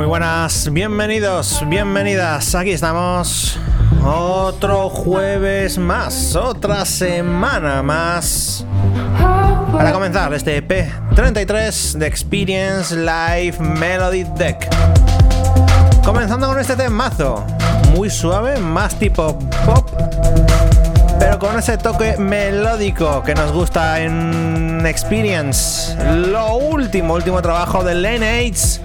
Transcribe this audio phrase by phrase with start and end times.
[0.00, 2.54] Muy buenas, bienvenidos, bienvenidas.
[2.54, 3.58] Aquí estamos.
[4.02, 8.64] Otro jueves más, otra semana más.
[9.70, 14.70] Para comenzar este EP 33 de Experience Live Melody Deck.
[16.02, 17.44] Comenzando con este temazo,
[17.94, 19.86] muy suave, más tipo pop,
[21.18, 25.94] pero con ese toque melódico que nos gusta en Experience.
[26.14, 27.92] Lo último, último trabajo de
[28.24, 28.80] Aids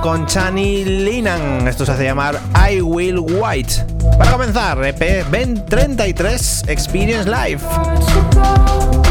[0.00, 1.68] con Chani Linan.
[1.68, 3.84] Esto se hace llamar I Will White.
[4.16, 9.01] Para comenzar, EP 33 Experience Live.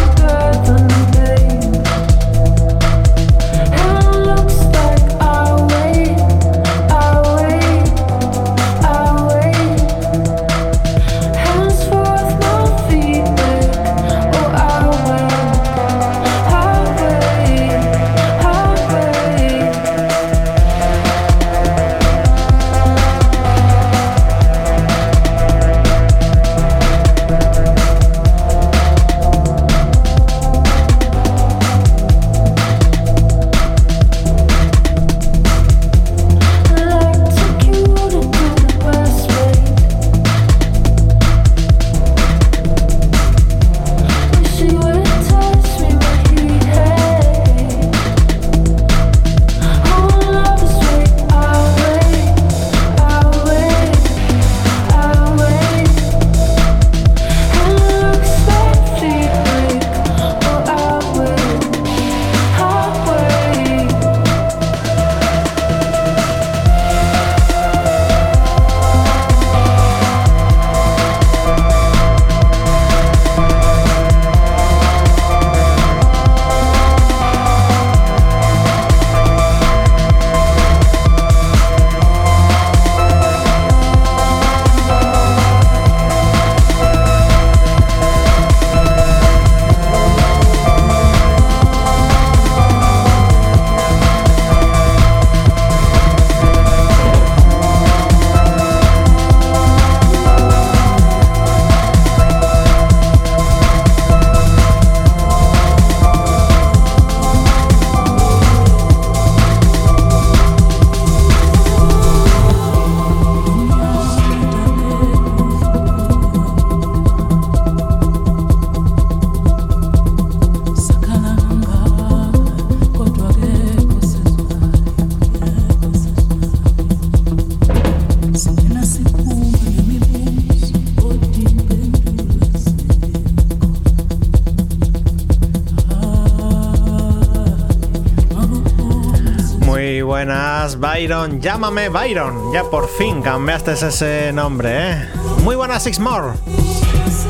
[140.62, 142.54] Byron, llámame Byron.
[142.54, 145.10] Ya por fin cambiaste ese nombre, ¿eh?
[145.44, 146.34] Muy buenas, Six More.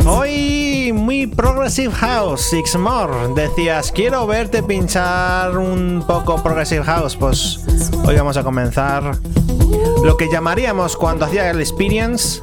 [0.05, 3.33] Hoy muy Progressive House, Six More.
[3.33, 7.15] Decías, quiero verte pinchar un poco Progressive House.
[7.15, 7.61] Pues
[8.03, 9.15] hoy vamos a comenzar
[10.03, 12.41] lo que llamaríamos cuando hacía el Experience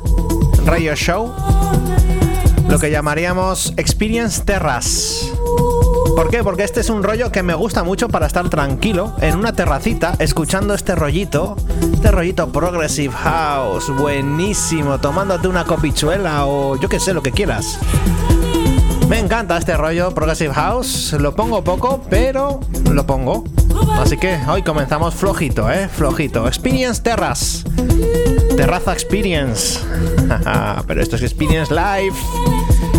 [0.65, 1.35] Radio Show,
[2.67, 5.38] lo que llamaríamos Experience Terras.
[6.19, 6.43] ¿Por qué?
[6.43, 10.17] Porque este es un rollo que me gusta mucho para estar tranquilo en una terracita
[10.19, 11.55] escuchando este rollito,
[11.95, 17.79] este rollito Progressive House, buenísimo, tomándote una copichuela o yo que sé, lo que quieras.
[19.09, 22.59] Me encanta este rollo Progressive House, lo pongo poco, pero
[22.91, 23.45] lo pongo.
[23.93, 25.87] Así que hoy comenzamos flojito, ¿eh?
[25.89, 26.49] Flojito.
[26.49, 27.63] Experience Terras.
[28.57, 29.79] Terraza Experience.
[30.89, 32.17] pero esto es Experience Live.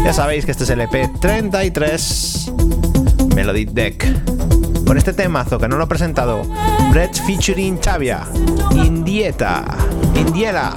[0.06, 2.39] Ya sabéis que este es el EP 33
[3.40, 4.06] Melody Deck.
[4.86, 6.42] Con este temazo que no lo he presentado,
[6.92, 8.28] Brett featuring Chavia,
[8.72, 9.64] Indieta,
[10.14, 10.76] Indiela.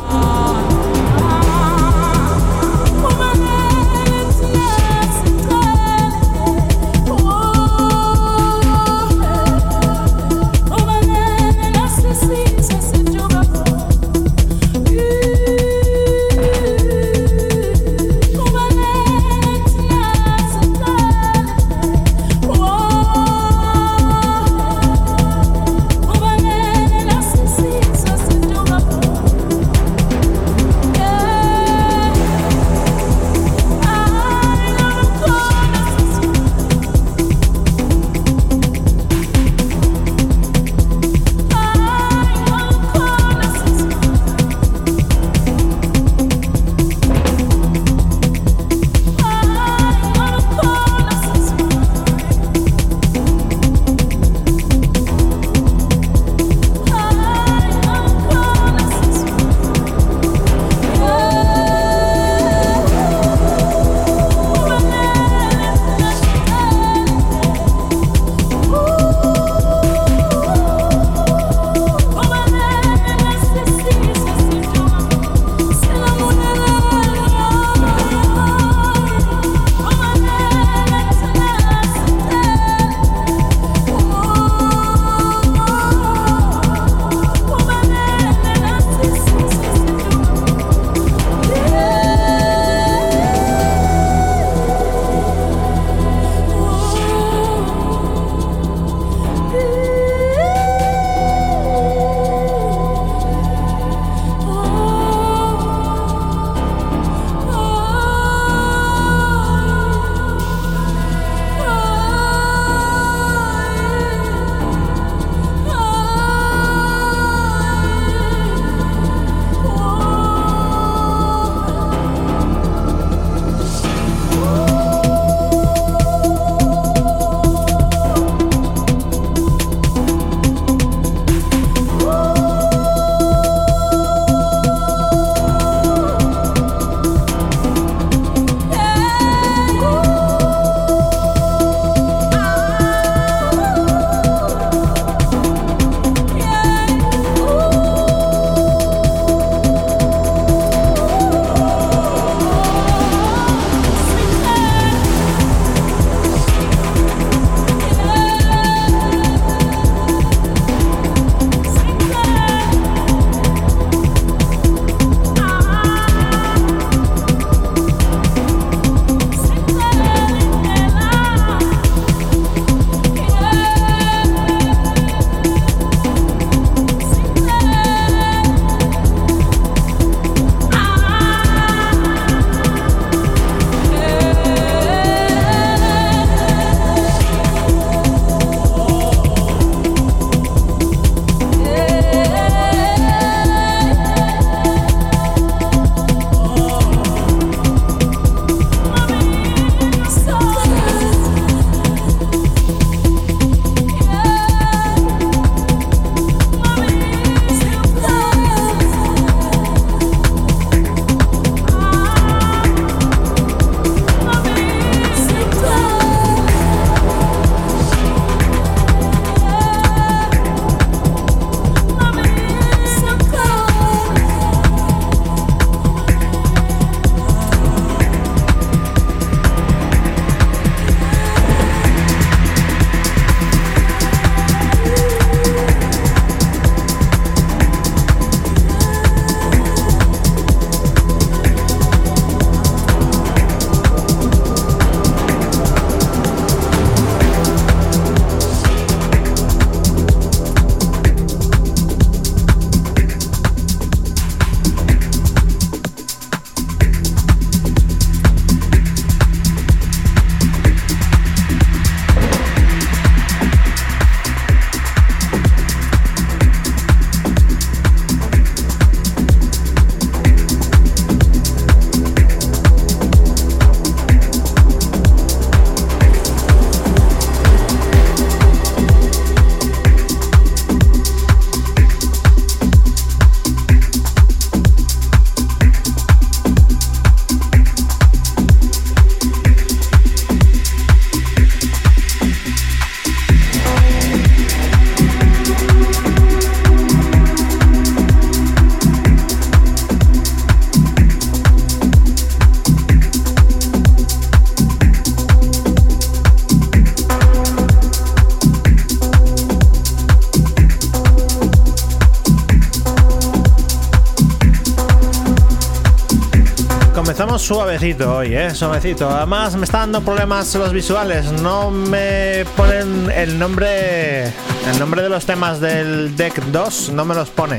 [317.43, 318.55] Suavecito hoy, ¿eh?
[318.55, 319.09] Suavecito.
[319.11, 321.33] Además me está dando problemas los visuales.
[321.33, 324.27] No me ponen el nombre...
[324.27, 327.59] El nombre de los temas del deck 2 no me los pone.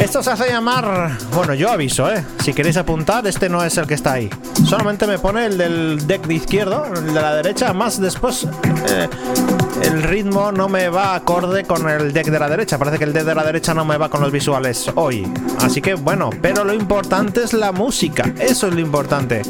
[0.00, 1.18] Esto se hace llamar...
[1.34, 2.24] Bueno, yo aviso, ¿eh?
[2.42, 4.30] Si queréis apuntar, este no es el que está ahí.
[4.64, 7.72] Solamente me pone el del deck de izquierdo, el de la derecha.
[7.74, 8.48] Más después...
[8.88, 9.08] Eh,
[9.82, 12.78] el ritmo no me va acorde con el deck de la derecha.
[12.78, 15.30] Parece que el deck de la derecha no me va con los visuales hoy.
[15.60, 18.24] Así que bueno, pero lo importante es la música.
[18.38, 19.42] Eso es lo importante.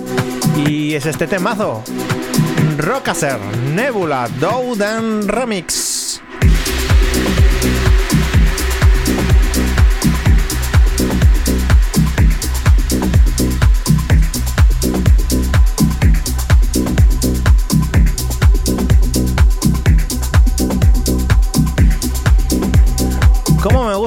[0.66, 1.82] Y es este temazo.
[2.76, 3.38] Rockaser,
[3.74, 6.20] Nebula, Dowden Remix.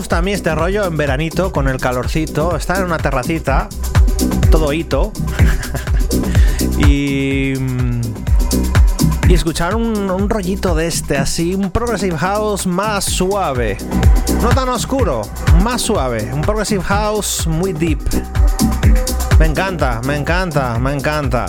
[0.03, 2.57] Gusta a mí este rollo en veranito con el calorcito?
[2.57, 3.69] Estar en una terracita,
[4.51, 5.13] todo hito.
[6.77, 7.53] y.
[9.29, 13.77] Y escuchar un, un, rollito de este, así, un Progressive House más suave.
[14.41, 15.21] No tan oscuro,
[15.63, 16.29] más suave.
[16.33, 18.01] Un Progressive House muy deep.
[19.39, 21.45] Me encanta, me encanta, me encanta.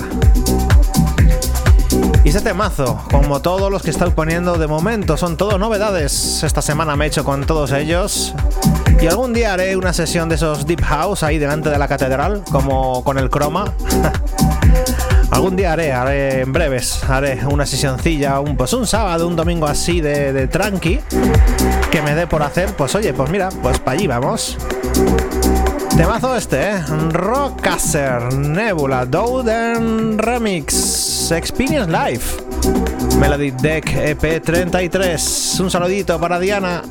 [2.24, 6.42] Y este temazo, como todos los que estoy poniendo de momento, son todo novedades.
[6.42, 8.34] Esta semana me he hecho con todos ellos.
[8.98, 12.42] Y algún día haré una sesión de esos Deep House ahí delante de la catedral,
[12.50, 13.74] como con el croma.
[15.30, 19.66] algún día haré, haré en breves, haré una sesioncilla, un, pues un sábado, un domingo
[19.66, 21.00] así de, de tranqui,
[21.90, 22.70] que me dé por hacer.
[22.74, 24.56] Pues oye, pues mira, pues para allí vamos.
[25.96, 26.82] Temazo este, ¿eh?
[27.10, 32.24] Rockaser, Nebula, Dowden Remix, Experience Live,
[33.20, 35.60] Melody Deck EP33.
[35.60, 36.82] Un saludito para Diana.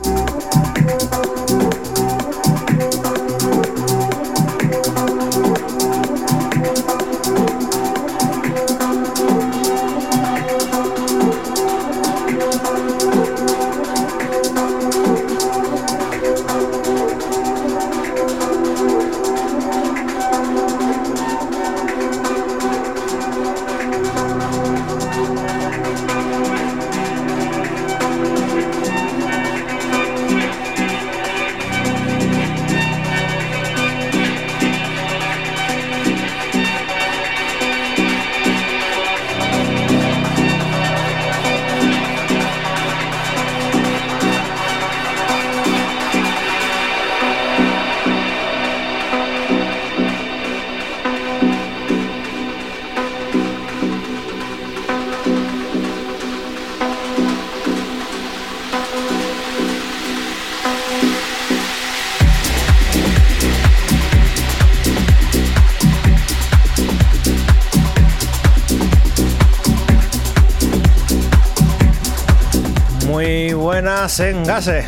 [74.19, 74.85] En Gase.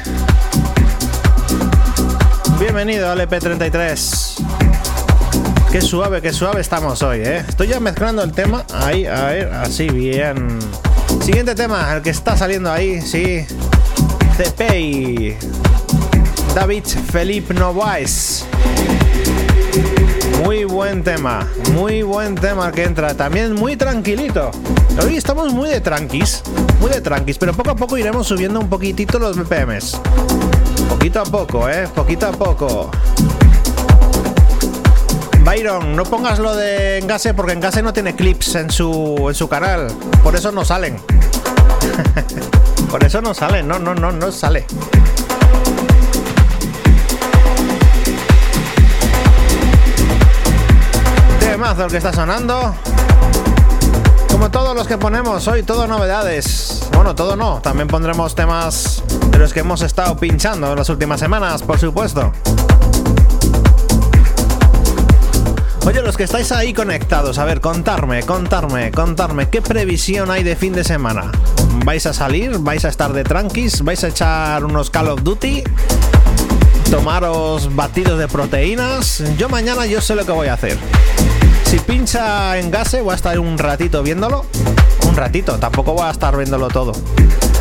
[2.59, 4.35] Bienvenido al EP33.
[5.71, 7.43] Qué suave, qué suave estamos hoy, ¿eh?
[7.47, 8.65] Estoy ya mezclando el tema.
[8.73, 10.59] Ahí, a ver, así bien.
[11.21, 13.45] Siguiente tema, el que está saliendo ahí, sí.
[14.37, 15.37] CP.
[16.53, 18.45] David Felipe Novaes.
[20.43, 23.15] Muy buen tema, muy buen tema que entra.
[23.15, 24.51] También muy tranquilito.
[25.03, 26.43] Hoy estamos muy de tranquis,
[26.85, 29.99] muy de tranquis, pero poco a poco iremos subiendo un poquitito los BPMs.
[30.87, 32.91] Poquito a poco, eh, poquito a poco.
[35.39, 39.49] Byron, no pongas lo de Engase porque Engase no tiene clips en su, en su
[39.49, 39.87] canal.
[40.21, 40.97] Por eso no salen.
[42.91, 44.67] Por eso no salen, no, no, no, no sale.
[51.39, 52.75] Temazo el que está sonando.
[54.35, 56.89] Como todos los que ponemos hoy, todo novedades.
[56.91, 59.01] Bueno, todo no, también pondremos temas
[59.31, 62.33] de los que hemos estado pinchando en las últimas semanas, por supuesto.
[65.85, 70.57] Oye, los que estáis ahí conectados, a ver, contarme, contarme, contarme, ¿qué previsión hay de
[70.57, 71.31] fin de semana?
[71.85, 72.57] ¿Vais a salir?
[72.59, 73.83] ¿Vais a estar de tranquis?
[73.83, 75.63] ¿Vais a echar unos Call of Duty?
[76.91, 79.23] ¿Tomaros batidos de proteínas?
[79.37, 80.77] Yo mañana yo sé lo que voy a hacer.
[81.75, 84.45] Si pincha en gase, voy a estar un ratito viéndolo.
[85.09, 86.93] Un ratito, tampoco voy a estar viéndolo todo.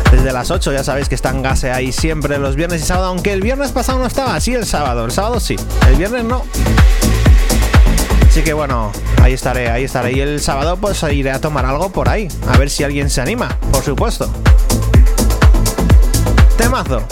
[0.09, 3.07] Desde las 8 ya sabéis que está en gase ahí siempre los viernes y sábado,
[3.07, 5.57] aunque el viernes pasado no estaba, así el sábado, el sábado sí,
[5.89, 6.45] el viernes no.
[8.29, 10.13] Así que bueno, ahí estaré, ahí estaré.
[10.13, 13.19] Y el sábado pues iré a tomar algo por ahí, a ver si alguien se
[13.19, 14.29] anima, por supuesto.
[16.57, 17.03] Temazo.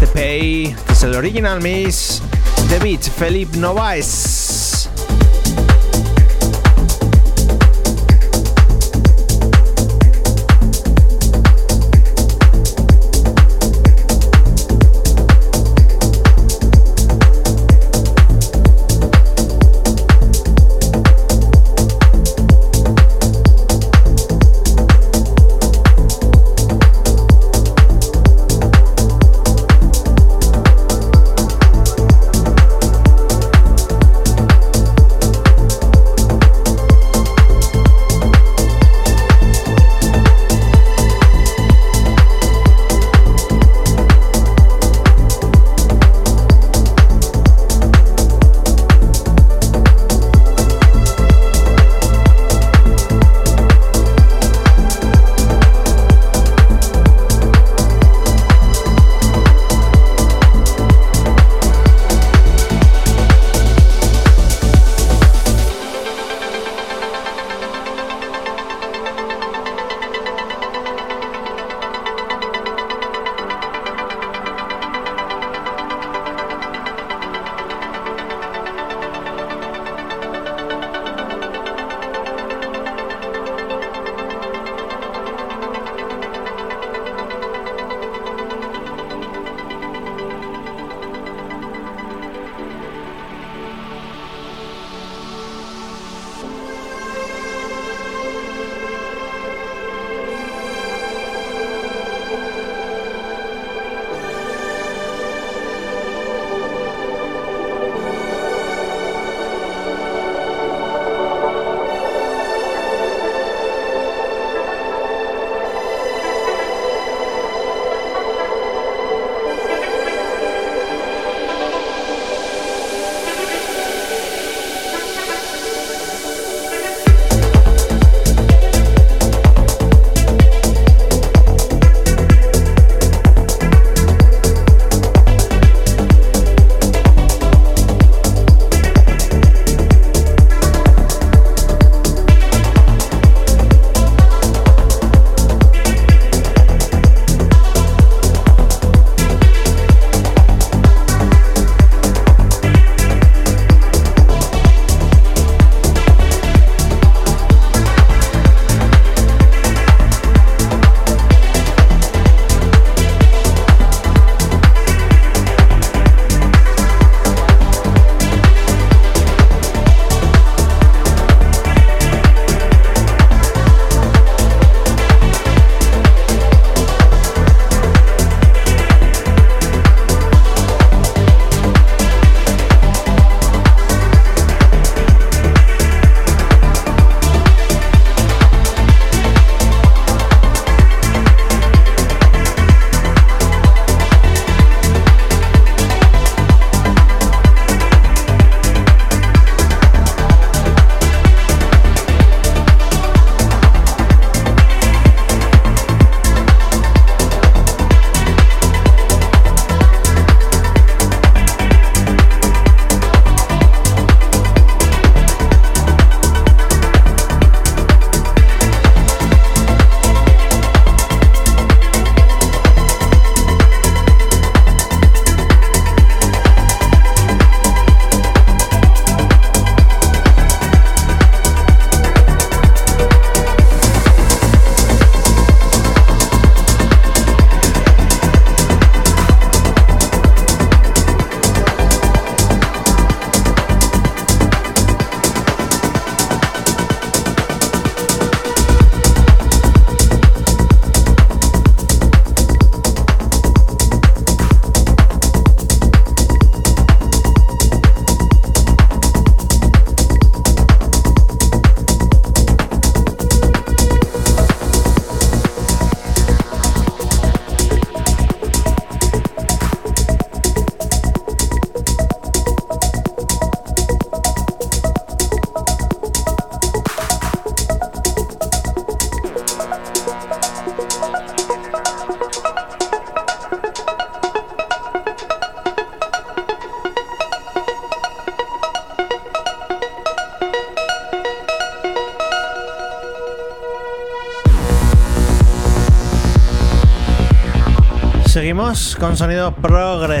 [0.00, 2.20] The Pay, es el original Miss,
[2.68, 4.47] The Beat, Felipe Novaes.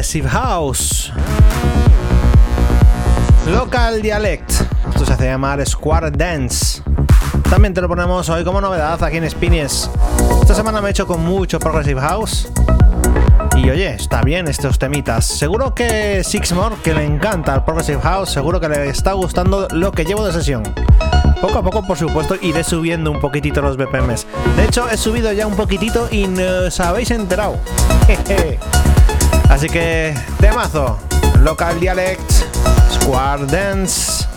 [0.08, 1.12] Progressive House.
[3.46, 4.50] Local Dialect.
[4.88, 6.82] Esto se hace llamar Square Dance.
[7.50, 9.90] También te lo ponemos hoy como novedad aquí en Spinies.
[10.40, 12.48] Esta semana me he hecho con mucho Progressive House.
[13.58, 15.26] Y oye, está bien estos temitas.
[15.26, 19.92] Seguro que Sixmore, que le encanta el Progressive House, seguro que le está gustando lo
[19.92, 20.62] que llevo de sesión.
[21.42, 24.26] Poco a poco, por supuesto, iré subiendo un poquitito los BPMs.
[24.56, 27.58] De hecho, he subido ya un poquitito y no os habéis enterado.
[29.48, 30.98] Así que, temazo.
[31.40, 32.30] Local Dialect,
[32.92, 34.27] Square Dance.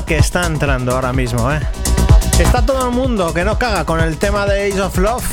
[0.00, 1.60] Que está entrando ahora mismo, ¿eh?
[2.38, 5.24] Está todo el mundo que no caga con el tema de Age of Love.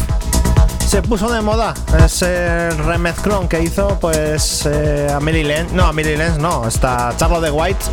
[0.85, 5.71] Se puso de moda ese remezclón que hizo pues eh, a Millie Lenz.
[5.71, 7.85] No, a Millie Lenz no, está Charlo de White.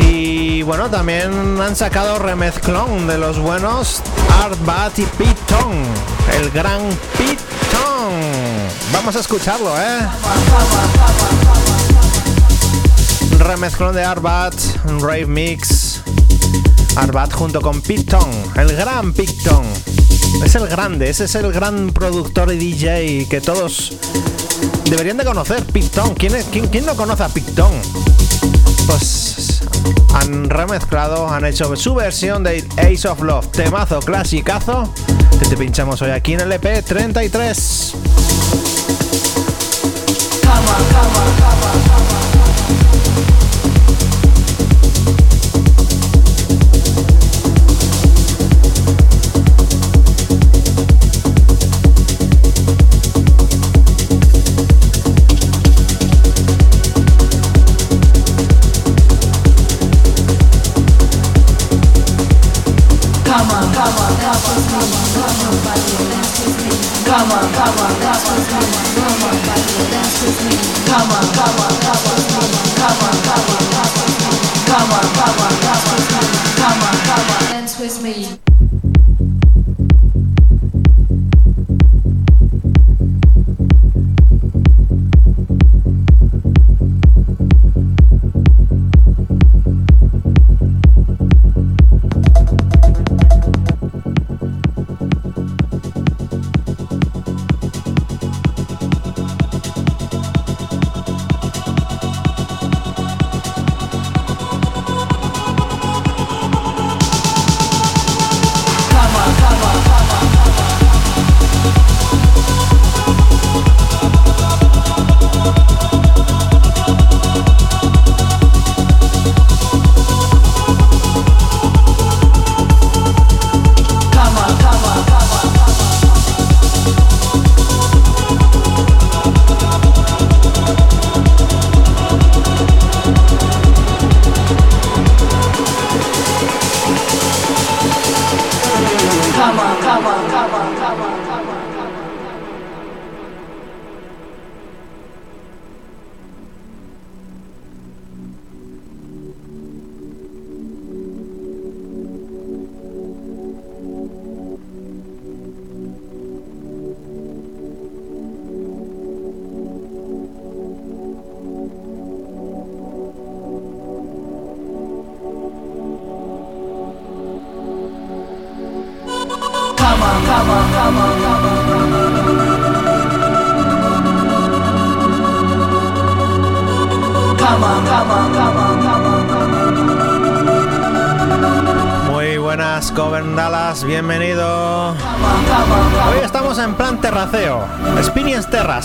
[0.00, 4.02] Y bueno, también han sacado remezclón de los buenos
[4.44, 5.76] Art Bat y Pete Tong.
[6.38, 6.82] El gran
[7.16, 8.12] Pete Tong.
[8.92, 10.00] Vamos a escucharlo, ¿eh?
[13.40, 14.54] remezclón de Arbat,
[15.00, 16.02] rave mix.
[16.96, 19.64] Arbat junto con Picton, el gran Picton.
[20.44, 23.92] Es el grande, ese es el gran productor y DJ que todos
[24.86, 25.64] deberían de conocer.
[25.64, 26.34] Picton, ¿quién,
[26.84, 27.72] no conoce a Picton?
[28.86, 29.62] Pues
[30.14, 34.92] han remezclado, han hecho su versión de Ace of Love, temazo clasicazo
[35.38, 37.94] que te pinchamos hoy aquí en el EP 33.
[40.42, 41.59] Come on, come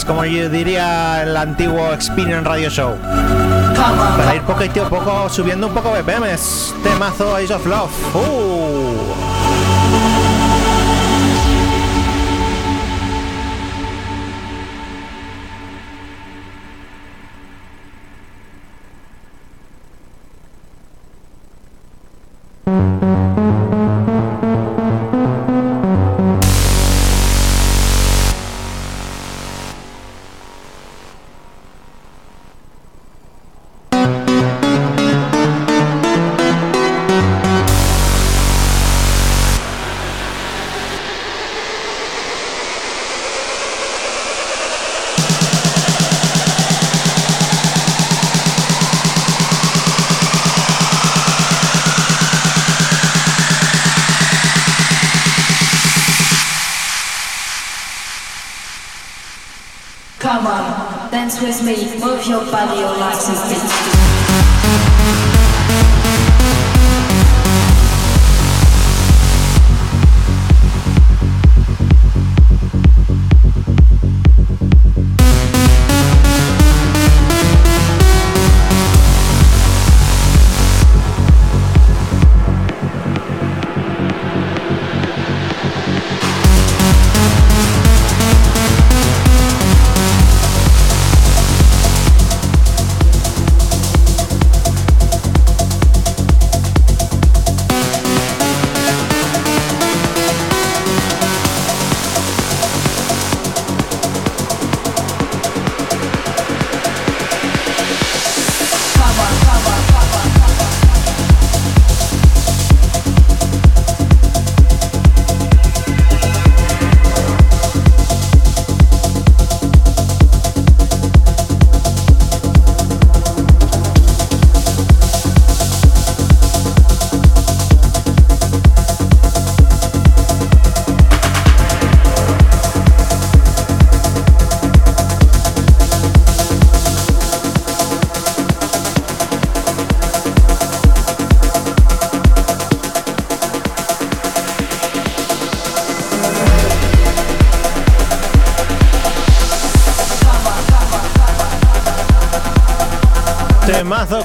[0.04, 2.98] Como yo diría el antiguo Experience Radio Show.
[4.18, 6.76] Para ir poquito poco subiendo un poco BPMs.
[6.84, 7.92] Temazo Ace of Love.
[8.16, 8.75] Uh.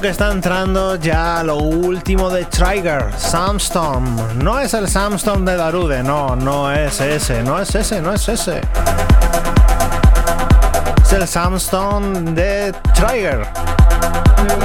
[0.01, 4.39] Que está entrando ya lo último de Trigger, Samstorm.
[4.43, 8.29] No es el Samstorm de Darude, no, no es ese, no es ese, no es
[8.29, 8.63] ese.
[11.03, 13.47] Es el Samstorm de Trigger.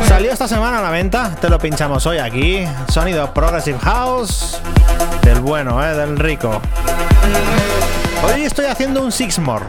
[0.08, 2.66] Salió esta semana a la venta, te lo pinchamos hoy aquí.
[2.90, 4.62] Sonido Progressive House,
[5.22, 6.62] del bueno, eh, del rico.
[8.24, 9.66] Hoy estoy haciendo un six more.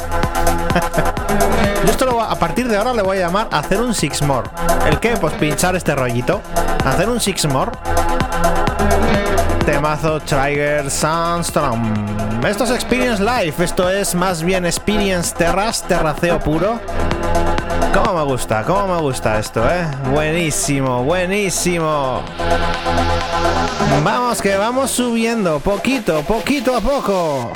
[1.84, 4.48] Yo esto lo, a partir de ahora le voy a llamar hacer un six more.
[4.86, 5.16] ¿El qué?
[5.16, 6.40] Pues pinchar este rollito.
[6.84, 7.70] Hacer un six more.
[9.64, 12.44] Temazo Trigger Sandstorm.
[12.46, 13.62] Esto es Experience Life.
[13.62, 16.80] Esto es más bien Experience Terras, terraceo puro.
[17.92, 18.62] ¿Cómo me gusta?
[18.62, 19.86] ¿Cómo me gusta esto, eh?
[20.12, 22.22] Buenísimo, buenísimo.
[24.04, 27.52] Vamos, que vamos subiendo poquito, poquito a poco.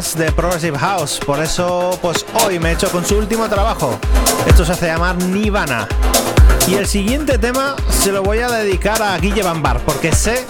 [0.00, 3.98] Temas de Progressive House, por eso pues hoy me he hecho con su último trabajo.
[4.46, 5.86] Esto se hace llamar Nirvana.
[6.68, 10.46] Y el siguiente tema se lo voy a dedicar a Guille Bambar, porque sé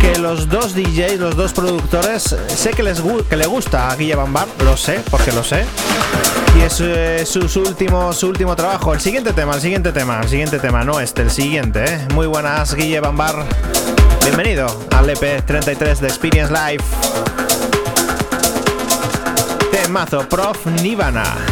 [0.00, 4.14] que los dos DJs, los dos productores, sé que les que le gusta a Guille
[4.14, 5.64] Bambar, lo sé, porque lo sé.
[6.56, 8.94] Y es eh, su, último, su último trabajo.
[8.94, 11.84] El siguiente tema, el siguiente tema, el siguiente tema, no este, el siguiente.
[11.84, 12.06] ¿eh?
[12.14, 13.44] Muy buenas, Guille Bambar.
[14.22, 14.66] Bienvenido
[14.96, 16.84] al EP33 de Experience Live.
[19.88, 21.47] Temazo, Prof Nivana.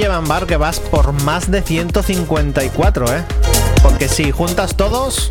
[0.00, 3.22] Guille Bar que vas por más de 154, ¿eh?
[3.82, 5.30] Porque si juntas todos,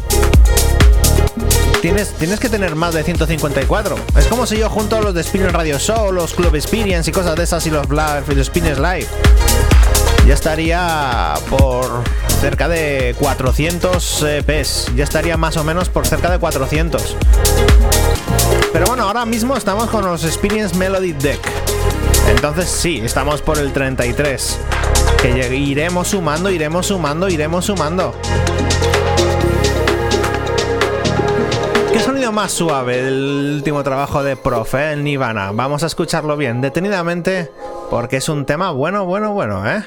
[1.81, 3.95] tienes, tienes que tener más de 154.
[4.15, 7.13] Es como si yo junto a los de Spinner Radio Show, los Club Experience y
[7.13, 9.07] cosas de esas y los, y los Spinners Live.
[10.27, 12.03] Ya estaría por
[12.39, 14.91] cerca de 400 eh, PES.
[14.95, 17.15] Ya estaría más o menos por cerca de 400.
[18.71, 21.58] Pero bueno, ahora mismo estamos con los Experience Melody Deck.
[22.29, 24.59] Entonces sí, estamos por el 33.
[25.21, 28.13] Que iremos sumando, iremos sumando, iremos sumando.
[31.91, 35.51] ¿Qué sonido más suave del último trabajo de Profe, el Nirvana?
[35.51, 37.51] Vamos a escucharlo bien, detenidamente,
[37.89, 39.83] porque es un tema bueno, bueno, bueno, ¿eh?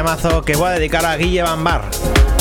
[0.00, 1.82] Temazo que voy a dedicar a Guille Bambar.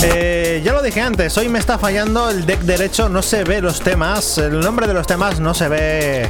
[0.01, 3.59] Eh, ya lo dije antes, hoy me está fallando el deck derecho, no se ve
[3.61, 6.29] los temas, el nombre de los temas no se ve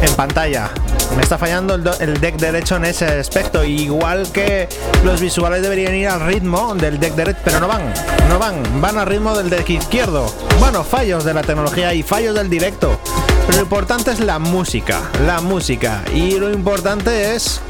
[0.00, 0.70] en pantalla.
[1.14, 4.66] Me está fallando el, deck derecho en ese aspecto, igual que
[5.04, 7.92] los visuales deberían ir al ritmo del deck derecho, pero no van,
[8.30, 10.34] no van, van al ritmo del deck izquierdo.
[10.58, 12.98] Bueno, fallos de la tecnología y fallos del directo.
[13.46, 16.02] Pero lo importante es la música, la música.
[16.14, 17.60] Y lo importante es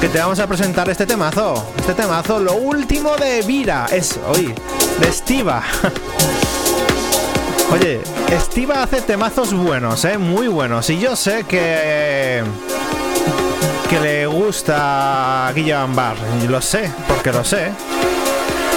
[0.00, 1.72] que te vamos a presentar este temazo.
[1.78, 3.86] Este temazo, lo último de Vira.
[3.90, 4.54] Es hoy.
[5.00, 5.62] de Estiva.
[7.72, 10.18] Oye, Estiva hace temazos buenos, ¿eh?
[10.18, 10.90] Muy buenos.
[10.90, 12.42] Y yo sé que...
[13.88, 16.16] Que le gusta a Guilla Ambar.
[16.48, 17.70] Lo sé, porque lo sé.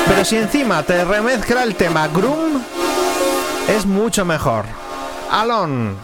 [0.08, 2.62] Pero si encima te remezcla el tema Groom,
[3.68, 4.66] es mucho mejor.
[5.32, 5.96] Alon,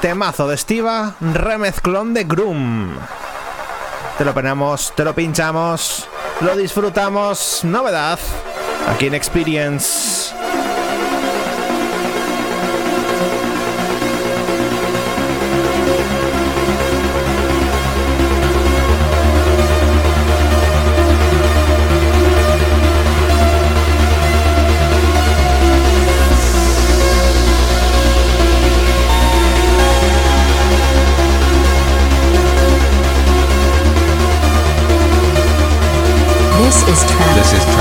[0.00, 2.94] temazo de Estiva, remezclón de Groom.
[4.18, 6.08] Te lo ponemos, te lo pinchamos,
[6.40, 8.18] lo disfrutamos, novedad,
[8.92, 9.97] aquí en Experience.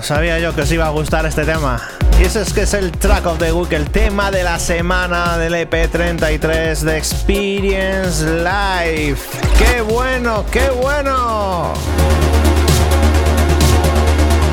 [0.00, 1.80] Yo, sabía yo que os iba a gustar este tema.
[2.18, 5.38] Y ese es que es el track of the week, el tema de la semana
[5.38, 9.18] del EP33 de Experience Live.
[9.58, 11.72] ¡Qué bueno, qué bueno!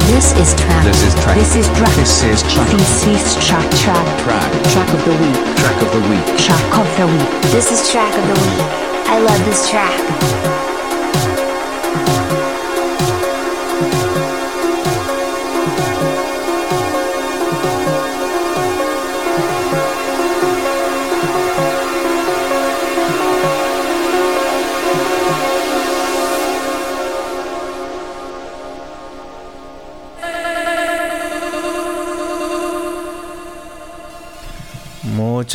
[0.08, 0.84] This is track.
[0.86, 1.36] This is track.
[1.36, 1.96] This is track.
[1.96, 2.70] This is track.
[2.70, 3.70] This is track.
[3.72, 4.06] Track.
[4.24, 4.52] Track.
[4.72, 5.56] Track of the week.
[5.58, 6.38] Track of the week.
[6.38, 7.52] Track of the week.
[7.52, 8.62] This is track of the week.
[9.10, 10.57] I love this track.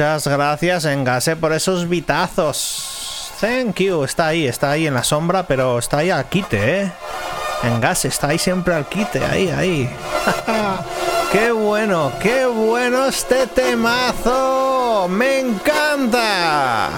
[0.03, 3.31] Muchas gracias, Engase, por esos vitazos.
[3.41, 4.03] Thank you.
[4.03, 6.93] Está ahí, está ahí en la sombra, pero está ahí al quite, ¿eh?
[7.63, 9.89] Engase, está ahí siempre al quite, ahí, ahí.
[11.31, 15.07] ¡Qué bueno, qué bueno este temazo!
[15.09, 16.91] ¡Me encanta!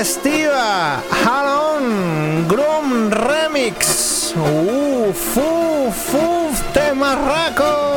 [0.00, 4.32] Estiva, Halon, Grum Remix.
[4.34, 6.62] ¡Uf, uf, uf!
[6.72, 7.93] ¡Temarraco!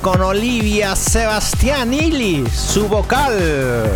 [0.00, 3.90] Con Olivia Sebastianilli, su vocal.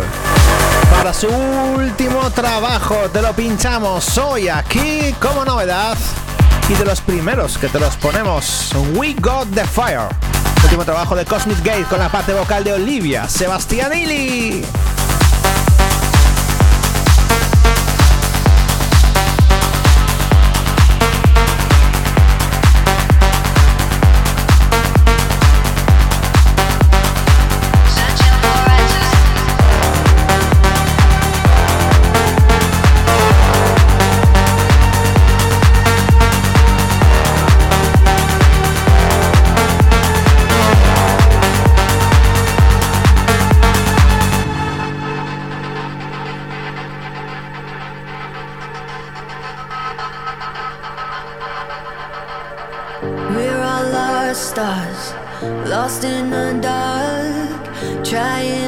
[0.91, 5.97] Para su último trabajo te lo pinchamos hoy aquí como novedad
[6.69, 10.09] y de los primeros que te los ponemos, We Got the Fire.
[10.63, 14.63] Último trabajo de Cosmic Gate con la parte vocal de Olivia Sebastianilli.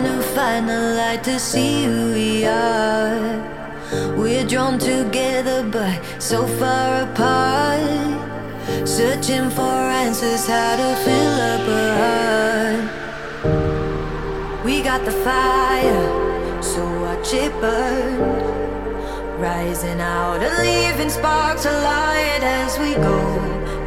[0.04, 3.42] To find the light to see who we are.
[4.16, 7.82] We're drawn together but so far apart.
[8.88, 12.86] Searching for answers how to fill up a heart.
[14.64, 18.20] We got the fire, so watch it burn.
[19.42, 23.18] Rising out and leaving sparks alight as we go.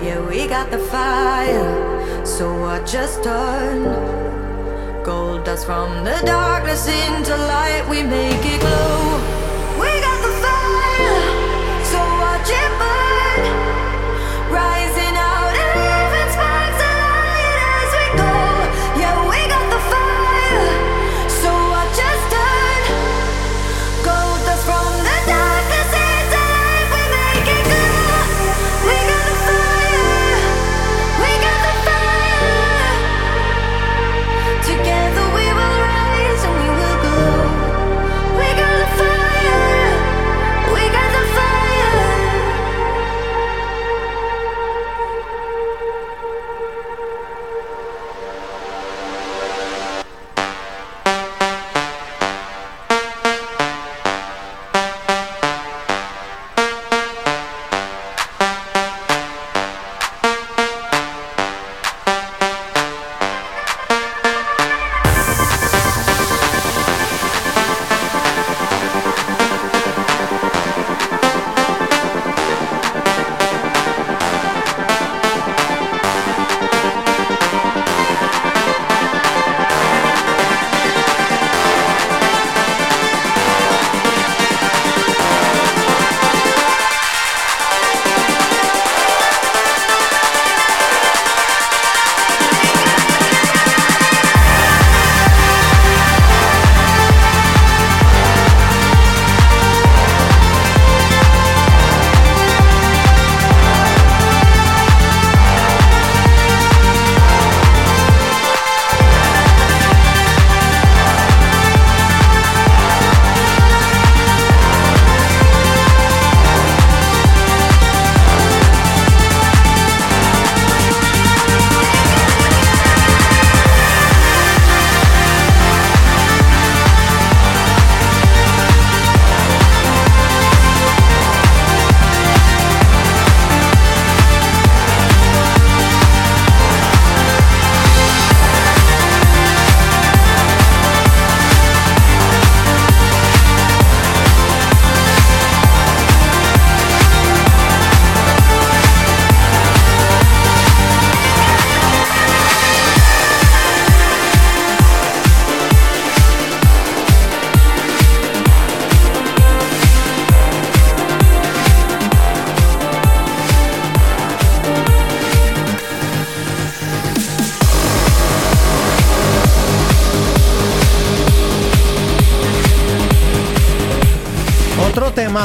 [0.02, 1.89] Yeah, we got the fire,
[2.26, 3.84] so watch just turn.
[5.04, 9.19] Gold dust from the darkness into light, we make it glow.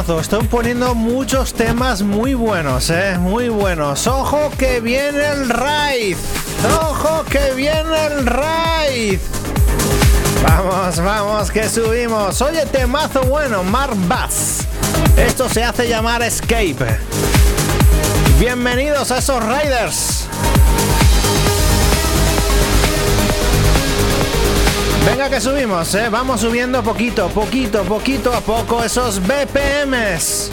[0.08, 4.06] Estoy poniendo muchos temas muy buenos, eh, muy buenos.
[4.06, 6.16] Ojo que viene el raid.
[6.80, 9.20] Ojo que viene el raid.
[10.44, 12.40] Vamos, vamos, que subimos.
[12.44, 14.68] Oye, temazo bueno, Mark Bass.
[15.18, 17.00] Esto se hace llamar Escape.
[18.40, 20.25] Bienvenidos a esos Raiders.
[25.06, 26.10] Venga que subimos, ¿eh?
[26.10, 30.52] vamos subiendo poquito, poquito, poquito a poco esos BPMs.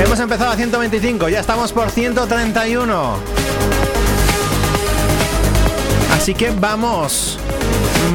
[0.00, 3.18] Hemos empezado a 125, ya estamos por 131.
[6.16, 7.38] Así que vamos,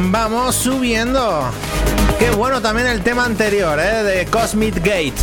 [0.10, 1.52] vamos subiendo.
[2.18, 4.04] Qué bueno también el tema anterior, ¿eh?
[4.04, 5.14] De Cosmic Gate.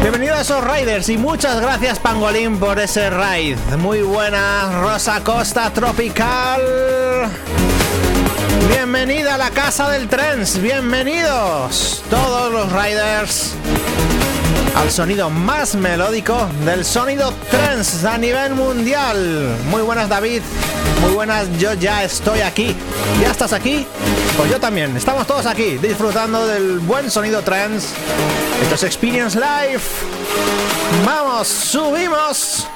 [0.00, 3.58] Bienvenido a esos riders y muchas gracias Pangolín por ese ride.
[3.76, 6.97] Muy buena, Rosa Costa Tropical.
[8.90, 13.52] Bienvenida a la casa del trens, bienvenidos todos los riders
[14.74, 19.58] al sonido más melódico del sonido trance a nivel mundial.
[19.68, 20.40] Muy buenas David,
[21.02, 22.74] muy buenas, yo ya estoy aquí.
[23.20, 23.86] ¿Ya estás aquí?
[24.38, 27.88] Pues yo también, estamos todos aquí disfrutando del buen sonido trance.
[28.62, 29.82] Esto es Experience Live.
[31.04, 32.66] Vamos, subimos.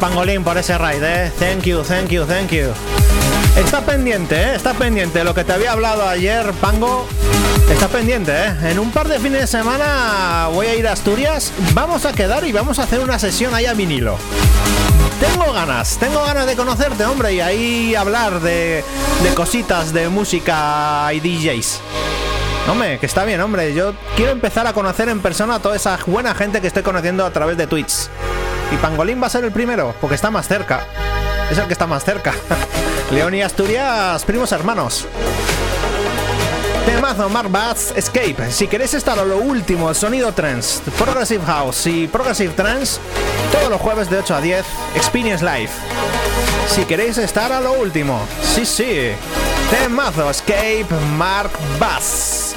[0.00, 1.30] Pangolín por ese raid, eh.
[1.38, 2.72] Thank you, thank you, thank you.
[3.54, 4.54] Está pendiente, eh.
[4.54, 5.22] Está pendiente.
[5.24, 7.06] Lo que te había hablado ayer, Pango.
[7.70, 8.70] Está pendiente, eh.
[8.70, 11.52] En un par de fines de semana voy a ir a Asturias.
[11.74, 14.16] Vamos a quedar y vamos a hacer una sesión ahí a vinilo.
[15.20, 18.82] Tengo ganas, tengo ganas de conocerte, hombre, y ahí hablar de,
[19.34, 21.80] cositas de música y DJs.
[22.70, 23.74] Hombre, que está bien, hombre.
[23.74, 27.26] Yo quiero empezar a conocer en persona a toda esa buena gente que estoy conociendo
[27.26, 28.08] a través de Twitch.
[28.72, 30.86] Y Pangolín va a ser el primero, porque está más cerca.
[31.50, 32.32] Es el que está más cerca.
[33.10, 35.06] León y Asturias, primos hermanos.
[36.86, 38.50] Temazo Mark Bass Escape.
[38.50, 43.00] Si queréis estar a lo último, sonido trance, Progressive House y Progressive Trance,
[43.52, 44.64] todos los jueves de 8 a 10,
[44.94, 45.70] Experience Live.
[46.68, 49.12] Si queréis estar a lo último, sí, sí.
[49.70, 52.54] Temazo Escape Mark Bass.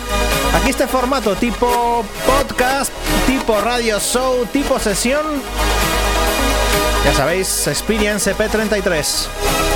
[0.55, 2.91] Aquí este formato tipo podcast,
[3.25, 5.25] tipo radio show, tipo sesión.
[7.05, 9.72] Ya sabéis, Experience EP33.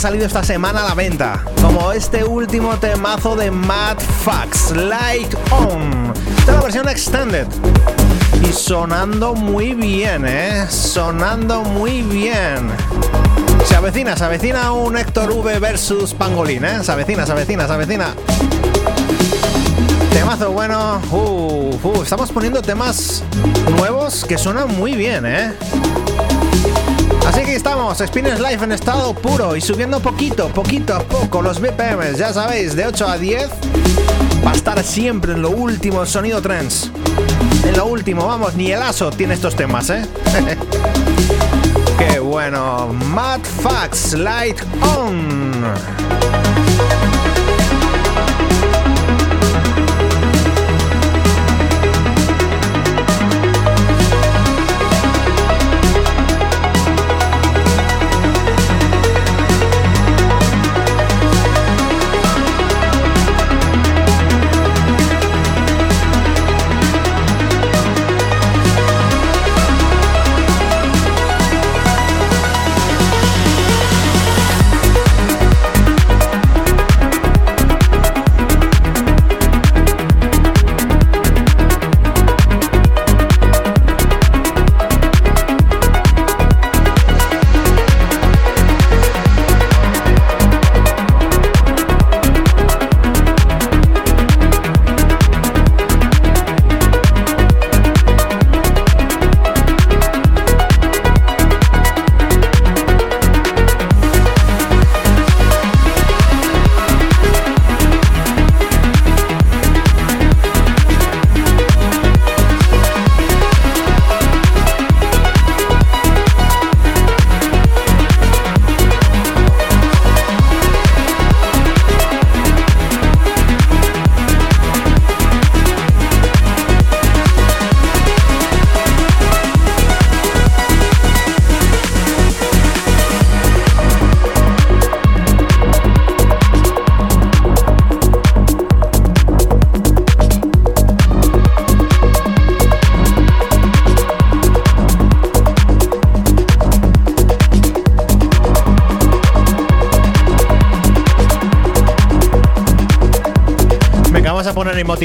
[0.00, 6.14] Salido esta semana a la venta, como este último temazo de Mad Fax, Like On,
[6.38, 7.46] esta es la versión extended.
[8.42, 10.64] Y sonando muy bien, ¿eh?
[10.70, 12.70] Sonando muy bien.
[13.66, 16.82] Se avecina, se avecina un Héctor V versus Pangolín, ¿eh?
[16.82, 18.14] Se avecina, se avecina, se avecina.
[20.14, 21.02] Temazo bueno.
[21.10, 23.22] Uh, estamos poniendo temas
[23.76, 25.52] nuevos que suenan muy bien, ¿eh?
[27.40, 31.58] Así que estamos, Spinners Live en estado puro y subiendo poquito, poquito a poco los
[31.58, 33.48] BPMs, ya sabéis, de 8 a 10,
[34.44, 36.90] va a estar siempre en lo último sonido trance.
[37.64, 40.06] En lo último, vamos, ni el aso tiene estos temas, ¿eh?
[41.98, 44.60] Qué bueno, Mad Fax Light
[44.98, 45.64] On.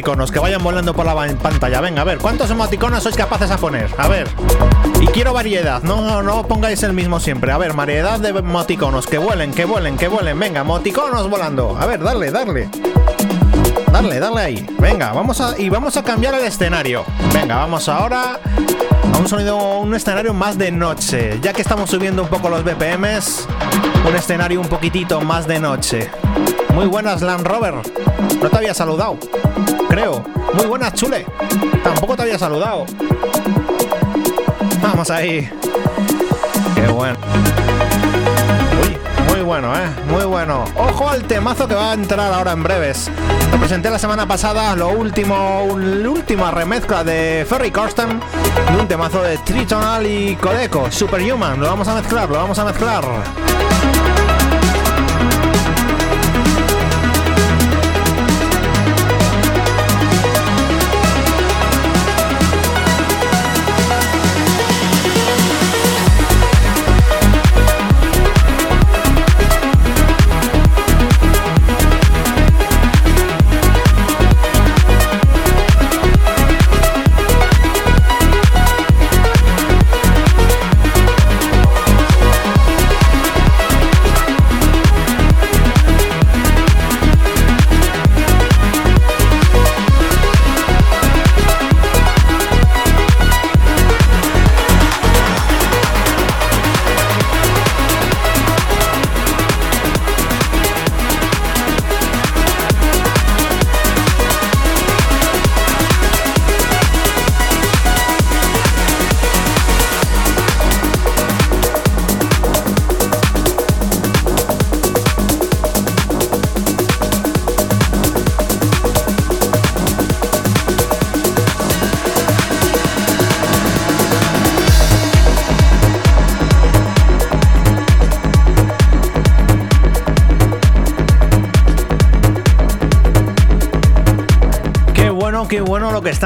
[0.05, 1.81] Emoticonos que vayan volando por la pantalla.
[1.81, 3.89] Venga, a ver, ¿cuántos emoticonos sois capaces a poner?
[3.97, 4.27] A ver.
[5.01, 7.51] Y quiero variedad, no, no pongáis el mismo siempre.
[7.51, 10.37] A ver, variedad de emoticonos, que vuelen, que vuelen, que vuelen.
[10.37, 11.75] Venga, emoticonos volando.
[11.79, 12.69] A ver, darle, darle.
[13.91, 14.67] Darle, darle ahí.
[14.77, 15.59] Venga, vamos a.
[15.59, 17.03] Y vamos a cambiar el escenario.
[17.33, 18.39] Venga, vamos ahora
[19.11, 21.39] a un sonido, un escenario más de noche.
[21.41, 23.47] Ya que estamos subiendo un poco los BPMs,
[24.07, 26.11] un escenario un poquitito más de noche.
[26.75, 27.73] Muy buenas, Land Rover.
[28.41, 29.17] No te había saludado.
[29.87, 30.25] Creo.
[30.53, 31.25] Muy buenas, Chule.
[31.81, 32.85] Tampoco te había saludado.
[34.81, 35.49] Vamos ahí.
[36.75, 37.17] Qué bueno.
[38.83, 38.97] Uy,
[39.33, 39.87] muy bueno, ¿eh?
[40.09, 40.65] Muy bueno.
[40.75, 43.09] Ojo al temazo que va a entrar ahora en breves.
[43.57, 48.19] Presenté la semana pasada, lo último, la última remezcla de Ferry Corsten
[48.73, 51.57] de un temazo de Tritonal y Codeco, Superhuman.
[51.57, 53.05] Lo vamos a mezclar, lo vamos a mezclar.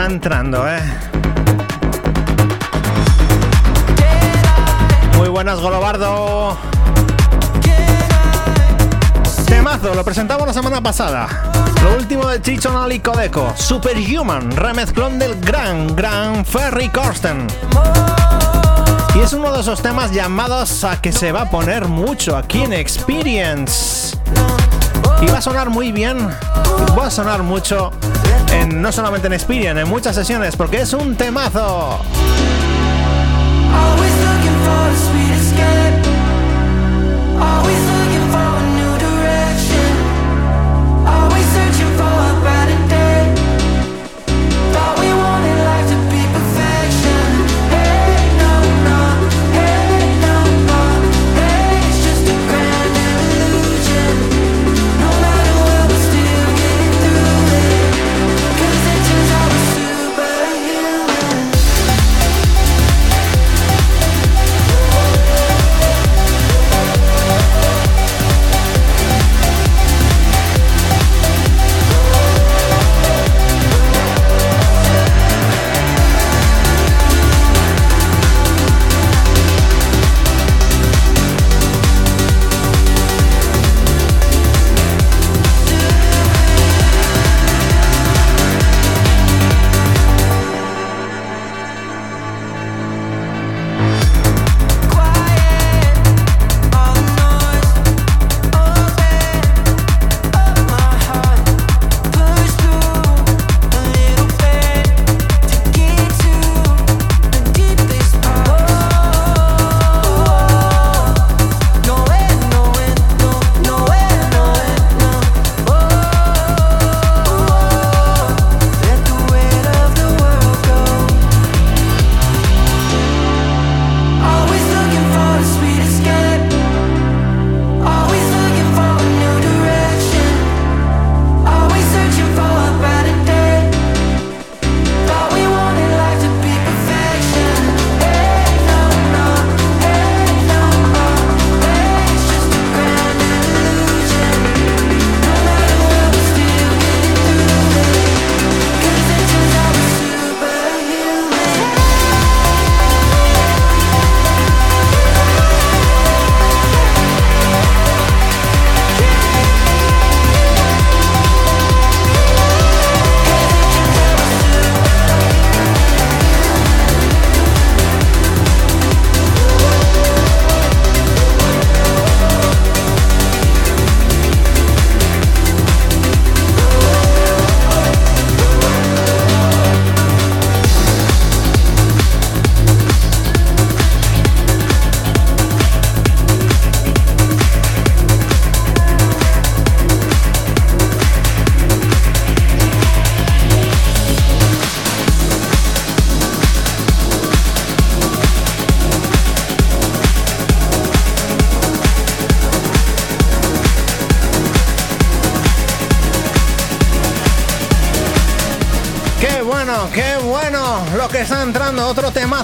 [0.09, 0.81] Entrando, ¿eh?
[5.17, 6.57] Muy buenas, Golobardo.
[9.45, 11.27] Temazo, lo presentamos la semana pasada.
[11.83, 17.47] Lo último de Chichonal y Codeco, Superhuman, remezclón del gran, gran Ferry Corsten.
[19.15, 22.63] Y es uno de esos temas llamados a que se va a poner mucho aquí
[22.63, 24.17] en Experience.
[25.21, 26.17] Y va a sonar muy bien,
[26.97, 27.88] va a sonar mucho
[28.67, 32.01] no solamente en Experience, en muchas sesiones, porque es un temazo.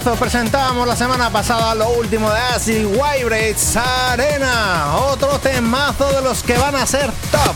[0.05, 0.15] Temazo.
[0.19, 4.95] Presentábamos la semana pasada lo último de Acid Vibrates Arena.
[5.11, 7.54] Otro temazo de los que van a ser top,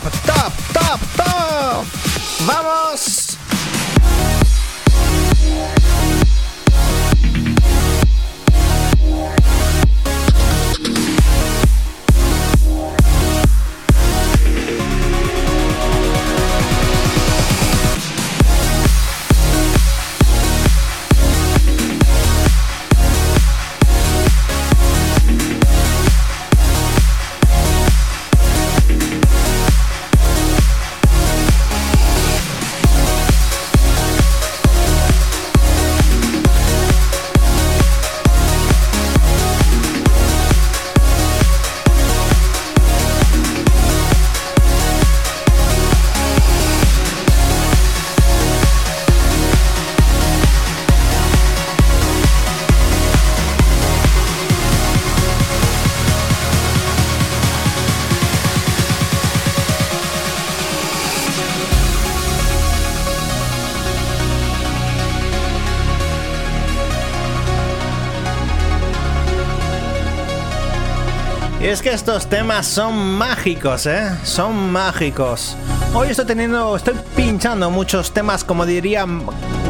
[71.80, 74.10] es que estos temas son mágicos, ¿eh?
[74.22, 75.56] Son mágicos.
[75.94, 79.06] Hoy estoy teniendo, estoy pinchando muchos temas, como diría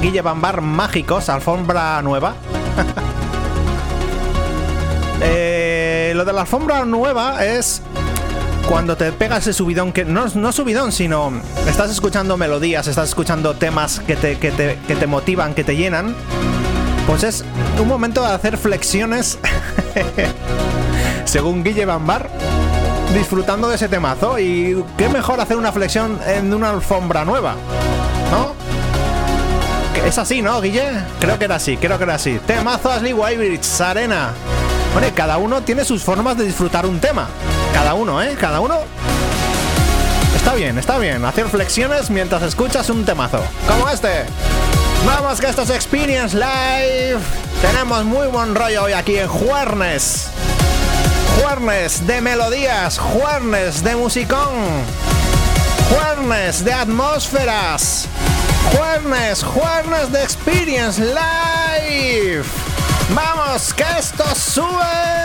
[0.00, 2.34] Guille Bambar, mágicos, alfombra nueva.
[5.22, 7.82] Eh, lo de la alfombra nueva es
[8.66, 11.30] cuando te pegas ese subidón, que no, no subidón, sino
[11.68, 15.76] estás escuchando melodías, estás escuchando temas que te, que te, que te motivan, que te
[15.76, 16.16] llenan.
[17.06, 17.44] Pues es
[17.78, 19.38] un momento de hacer flexiones
[21.30, 22.28] según Guille Bambar,
[23.14, 24.36] disfrutando de ese temazo.
[24.40, 27.54] Y qué mejor hacer una flexión en una alfombra nueva,
[28.32, 28.54] ¿no?
[30.04, 30.90] Es así, ¿no, Guille?
[31.20, 32.40] Creo que era así, creo que era así.
[32.46, 34.30] Temazo Ashley Wybridge, Arena.
[34.92, 37.28] Bueno, cada uno tiene sus formas de disfrutar un tema.
[37.72, 38.36] Cada uno, ¿eh?
[38.38, 38.78] Cada uno.
[40.34, 41.24] Está bien, está bien.
[41.24, 43.40] Hacer flexiones mientras escuchas un temazo.
[43.68, 44.24] Como este.
[45.06, 47.20] Vamos que esto es Experience Live.
[47.62, 50.30] Tenemos muy buen rollo hoy aquí en Juernes.
[51.38, 54.84] Juernes de melodías, juernes de musicón,
[55.90, 58.06] juernes de atmósferas,
[58.72, 62.44] juernes, juernes de Experience Live.
[63.14, 65.20] Vamos, que esto sube.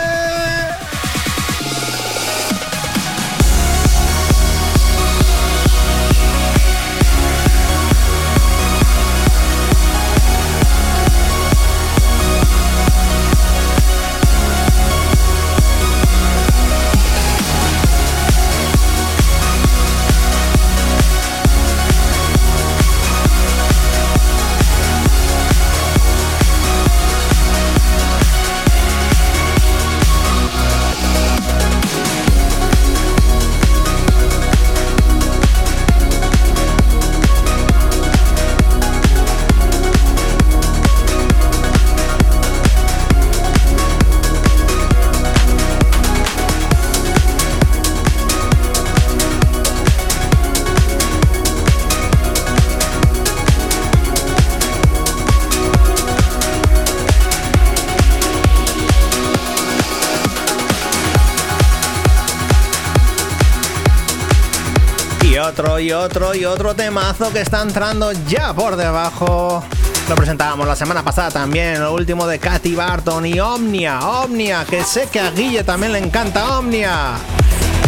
[65.56, 69.64] Otro y otro y otro temazo que está entrando ya por debajo.
[70.06, 74.84] Lo presentábamos la semana pasada también, lo último de Katy Barton y Omnia, Omnia, que
[74.84, 77.14] sé que a Guille también le encanta Omnia.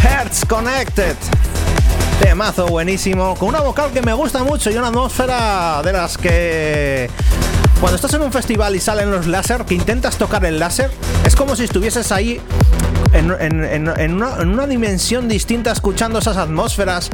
[0.01, 1.15] Hertz Connected.
[2.19, 7.07] Temazo buenísimo, con una vocal que me gusta mucho y una atmósfera de las que
[7.79, 10.89] cuando estás en un festival y salen los láser, que intentas tocar el láser,
[11.23, 12.41] es como si estuvieses ahí
[13.13, 17.09] en, una, dimensión distinta escuchando esas atmósferas,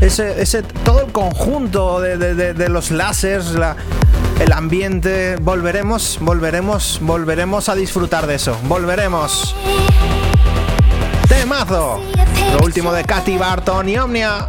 [0.00, 3.54] ese, ese todo el conjunto de, los láseres,
[4.40, 5.36] el ambiente.
[5.36, 8.58] Volveremos, volveremos, volveremos a disfrutar de eso.
[8.64, 9.54] Volveremos.
[11.28, 12.00] Temazo.
[12.58, 14.48] Lo último de Katy Barton y Omnia.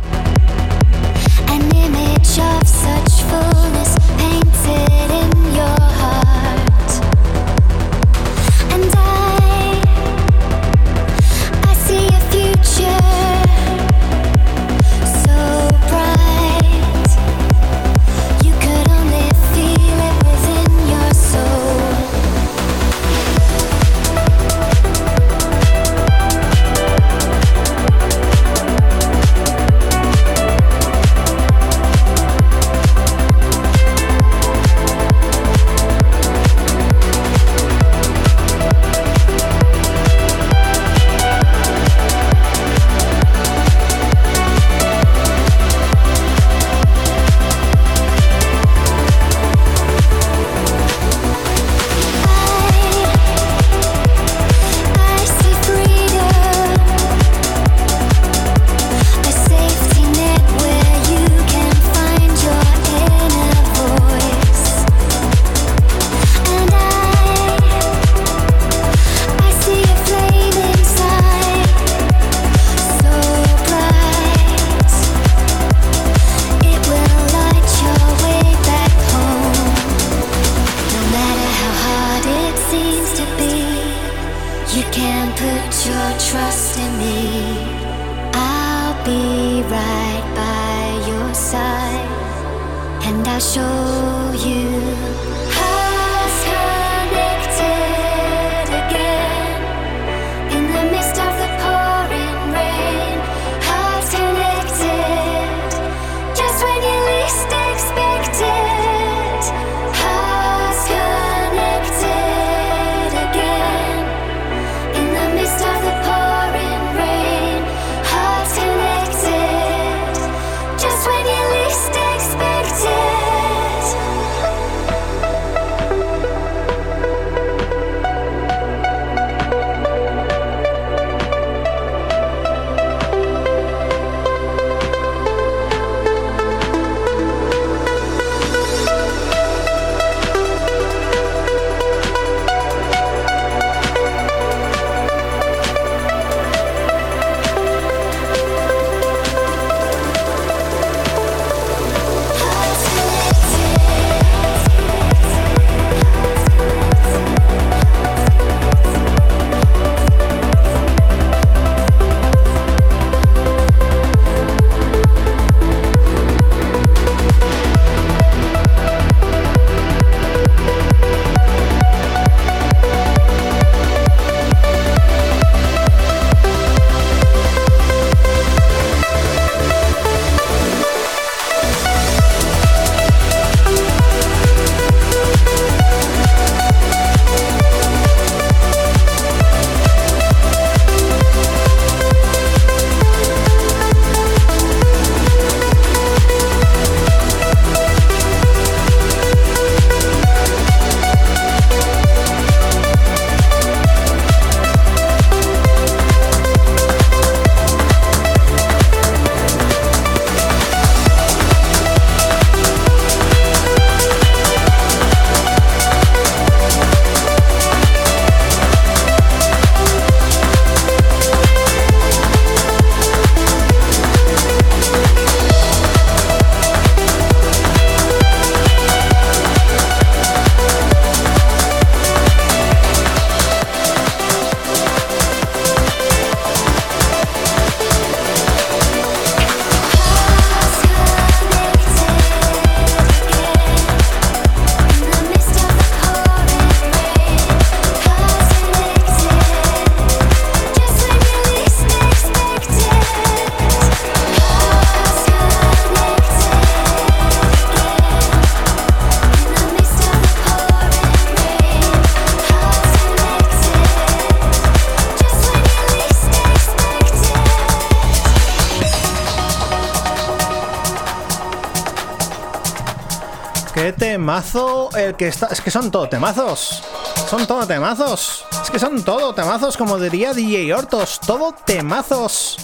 [274.29, 275.47] Temazo el que está.
[275.47, 276.83] Es que son todo temazos.
[277.27, 278.45] Son todo temazos.
[278.61, 281.19] Es que son todo temazos, como diría DJ Hortos.
[281.25, 282.57] Todo temazos.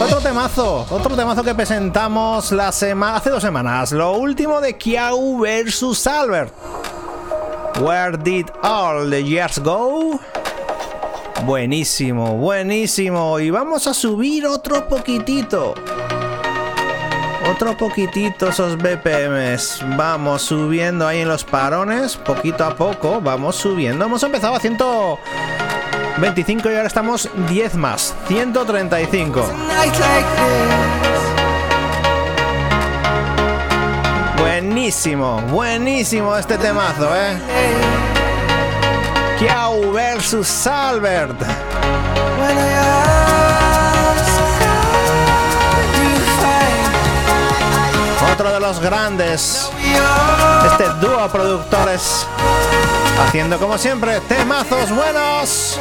[0.00, 3.92] Otro temazo, otro temazo que presentamos la semana hace dos semanas.
[3.92, 6.54] Lo último de Kiau versus Albert.
[7.78, 10.18] Where did all the years go?
[11.44, 13.38] Buenísimo, buenísimo.
[13.38, 15.74] Y vamos a subir otro poquitito.
[17.50, 19.84] Otro poquitito esos BPMs.
[19.96, 22.16] Vamos subiendo ahí en los parones.
[22.16, 23.20] Poquito a poco.
[23.20, 24.04] Vamos subiendo.
[24.04, 28.14] Hemos empezado a 125 y ahora estamos 10 más.
[28.28, 29.44] 135.
[34.38, 37.36] Buenísimo, buenísimo este temazo, eh.
[39.38, 41.36] Kiau versus Albert.
[48.42, 49.70] De los grandes.
[50.66, 52.26] Este dúo productores.
[53.24, 55.78] Haciendo como siempre temazos buenos.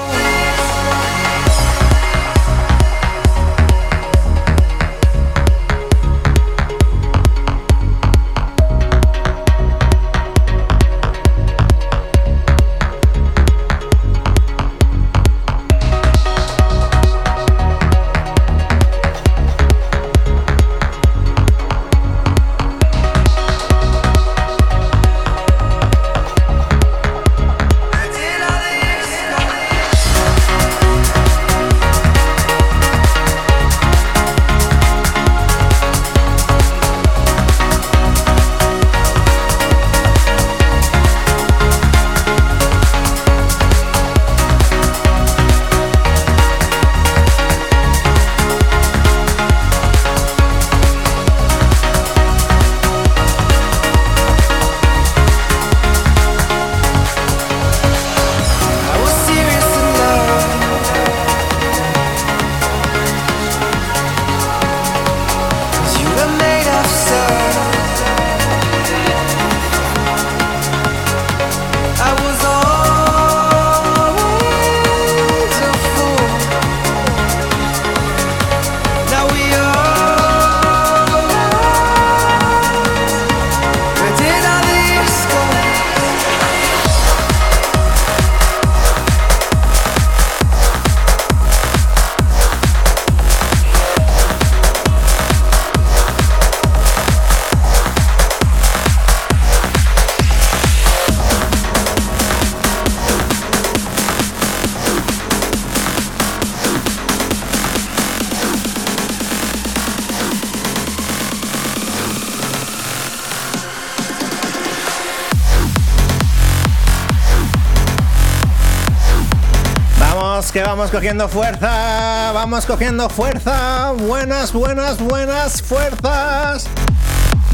[120.81, 126.65] Vamos, cogiendo fuerza, vamos cogiendo fuerza, buenas, buenas, buenas fuerzas.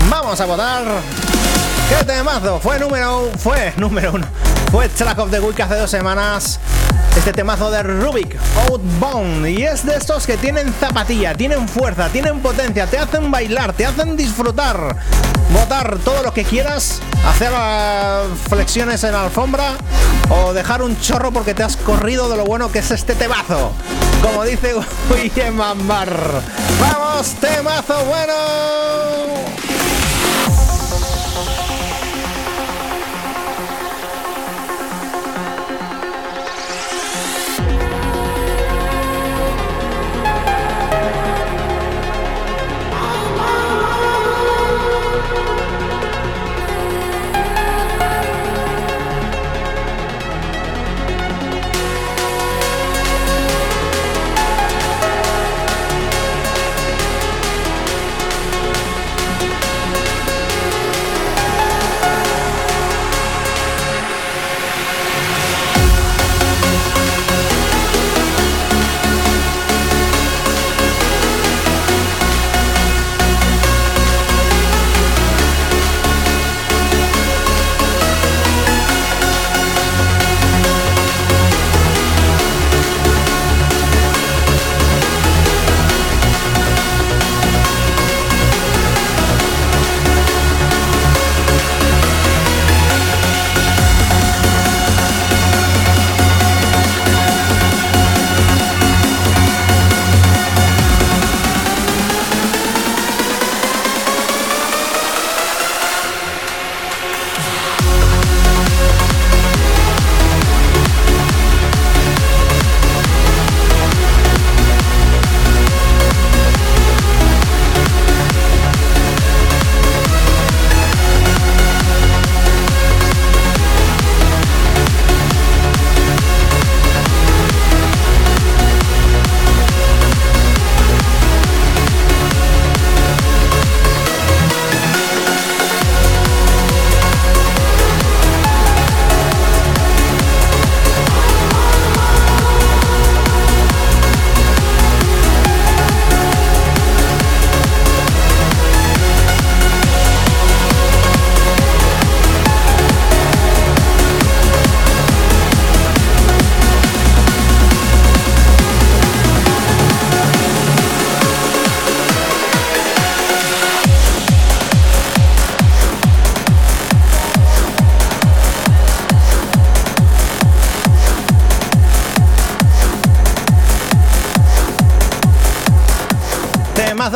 [0.09, 0.85] Vamos a votar.
[1.89, 2.57] ¿Qué temazo?
[2.61, 4.25] Fue número, fue número uno.
[4.71, 6.57] Fue Track of the Week hace dos semanas.
[7.17, 8.37] Este temazo de Rubik,
[8.69, 9.47] Outbound.
[9.47, 13.87] Y es de estos que tienen zapatilla, tienen fuerza, tienen potencia, te hacen bailar, te
[13.87, 14.95] hacen disfrutar.
[15.51, 17.51] Votar todo lo que quieras, hacer
[18.47, 19.71] flexiones en la alfombra
[20.29, 23.71] o dejar un chorro porque te has corrido de lo bueno que es este temazo.
[24.21, 24.75] Como dice
[25.09, 26.13] William Mambar.
[26.79, 29.66] ¡Vamos, temazo bueno!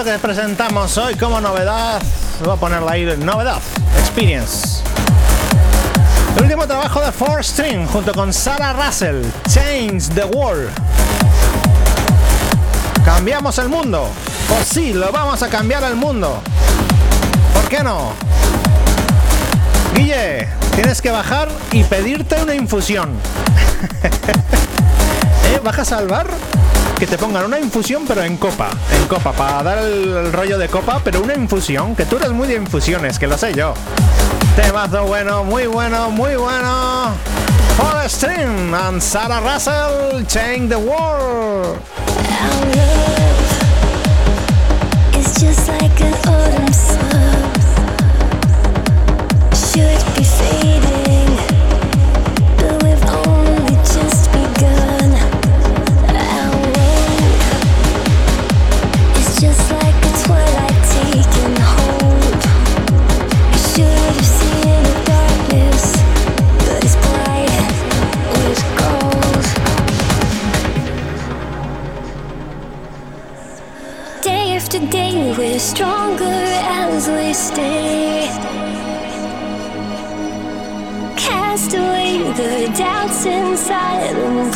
[0.04, 2.02] Que presentamos hoy como novedad.
[2.44, 3.60] Voy a ponerla ahí, novedad,
[4.00, 4.82] Experience.
[6.36, 10.72] El último trabajo de Four String junto con Sarah Russell, Change the World.
[13.06, 14.10] ¿Cambiamos el mundo?
[14.48, 16.42] Pues sí, lo vamos a cambiar el mundo.
[17.54, 18.14] ¿Por qué no?
[19.94, 23.12] Guille, tienes que bajar y pedirte una infusión.
[25.54, 25.60] ¿Eh?
[25.64, 26.08] ¿Bajas al?
[27.02, 30.70] Que te pongan una infusión pero en copa, en copa, para dar el, rollo de
[30.70, 33.74] copa, pero una infusión, que tú eres muy de infusiones, que lo sé yo.
[34.56, 37.12] Temazo bueno, muy bueno, muy bueno.
[37.76, 41.80] For Stream and Sarah Russell, Change the World.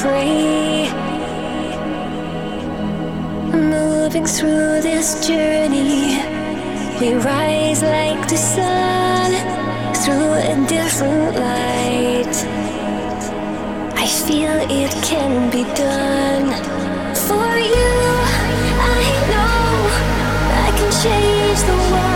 [0.06, 0.88] And.
[3.52, 6.20] Moving through this journey,
[7.00, 9.32] we rise like the sun
[10.02, 12.36] through a different light.
[14.04, 16.48] I feel it can be done
[17.28, 17.94] for you.
[18.98, 19.56] I know
[20.66, 22.15] I can change the world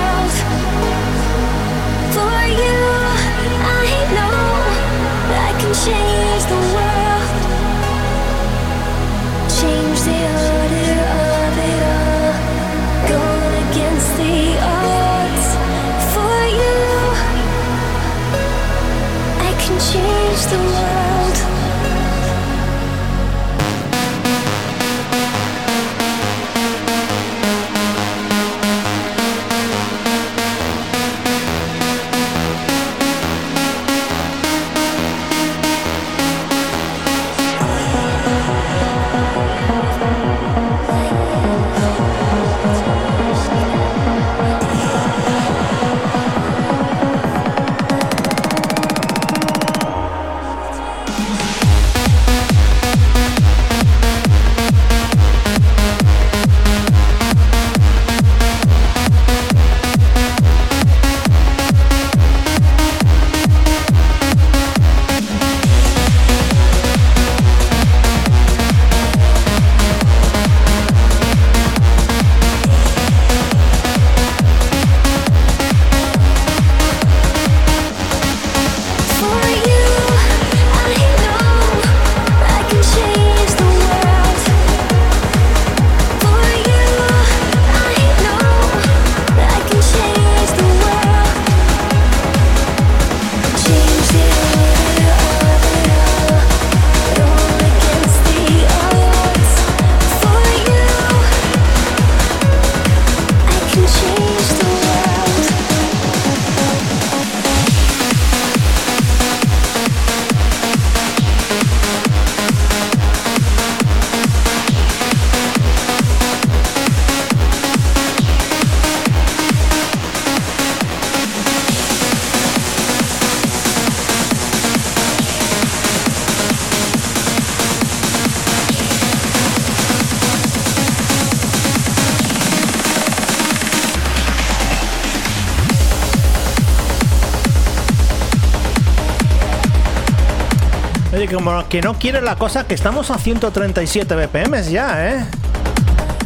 [141.69, 145.25] que no quiere la cosa que estamos a 137 BPM ya, ¿eh?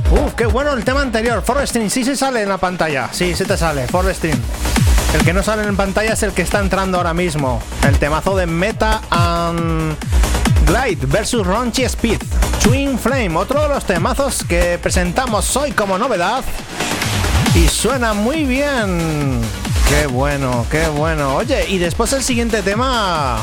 [0.09, 1.43] Uf, qué bueno el tema anterior.
[1.43, 3.09] Forestrin, sí se sale en la pantalla.
[3.11, 4.41] Sí, sí te sale, Forestrin.
[5.13, 7.61] El que no sale en pantalla es el que está entrando ahora mismo.
[7.85, 9.97] El temazo de Meta and
[10.65, 12.21] Glide versus Raunchy Speed.
[12.63, 16.43] Twin Flame, otro de los temazos que presentamos hoy como novedad.
[17.53, 19.41] Y suena muy bien.
[19.89, 21.35] Qué bueno, qué bueno.
[21.35, 23.39] Oye, y después el siguiente tema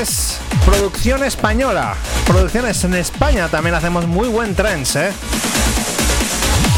[0.00, 0.29] es
[0.70, 1.96] producción española.
[2.26, 5.10] Producciones en España también hacemos muy buen trends, ¿eh?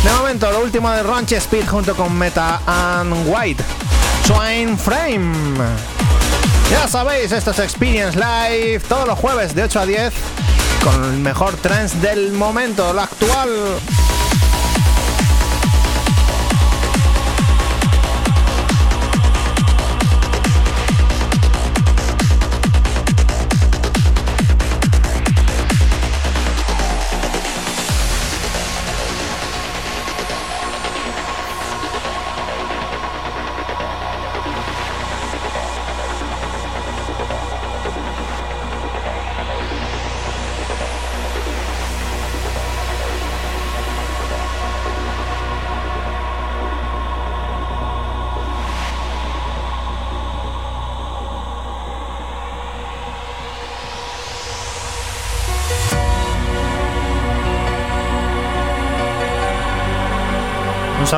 [0.02, 3.62] De momento, lo último de Ranch Speed junto con Meta and White.
[4.26, 5.34] Twine Frame.
[6.70, 10.12] Ya sabéis, esto es Experience Live todos los jueves de 8 a 10
[10.82, 13.50] con el mejor trance del momento, lo actual.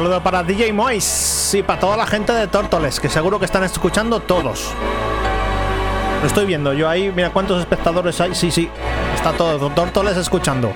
[0.05, 3.65] Saludo para DJ Mois y para toda la gente de Tórtoles, que seguro que están
[3.65, 4.67] escuchando todos.
[6.21, 8.35] Lo estoy viendo yo ahí, mira cuántos espectadores hay.
[8.35, 8.69] Sí, sí,
[9.15, 10.75] está todo Tórtoles escuchando.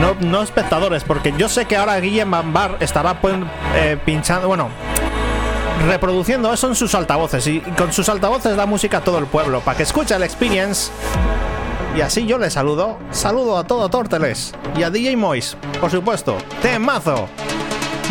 [0.00, 3.16] No, no espectadores, porque yo sé que ahora Guillem Bambar estará
[3.76, 4.70] eh, pinchando, bueno,
[5.86, 9.60] reproduciendo eso en sus altavoces y con sus altavoces da música a todo el pueblo
[9.60, 10.90] para que escuche el experience.
[11.96, 12.98] Y así yo le saludo.
[13.12, 16.38] Saludo a todo Tórtoles y a DJ Mois, por supuesto.
[16.60, 17.28] Temazo.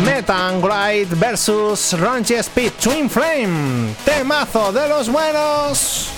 [0.00, 3.94] Metanglide versus Raunchy Speed Twin Flame.
[4.04, 6.11] Temazo de los buenos.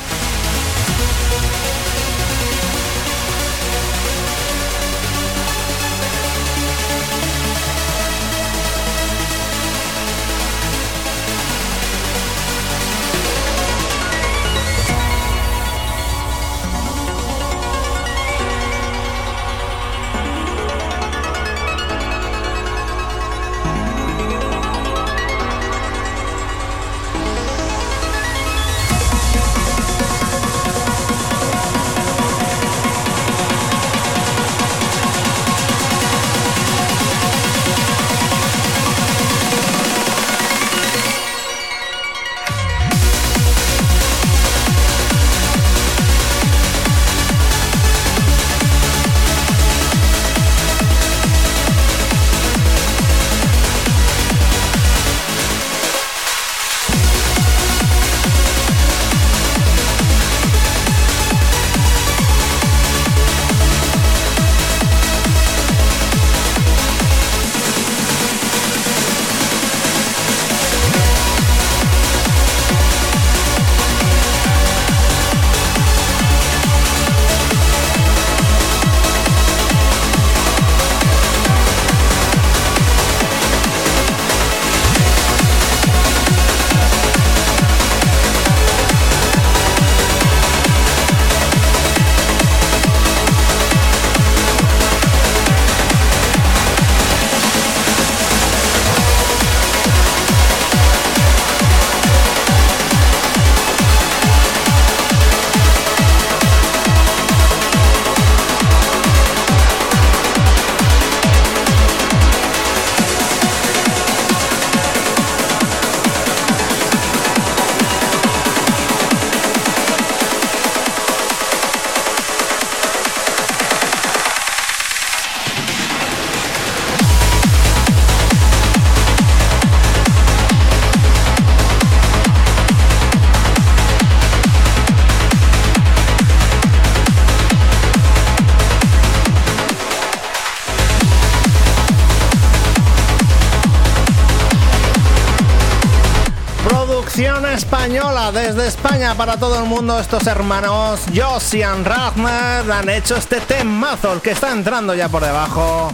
[147.17, 150.01] Española desde España para todo el mundo.
[150.01, 155.93] Estos hermanos Josian Ragnar han hecho este temazo, el que está entrando ya por debajo.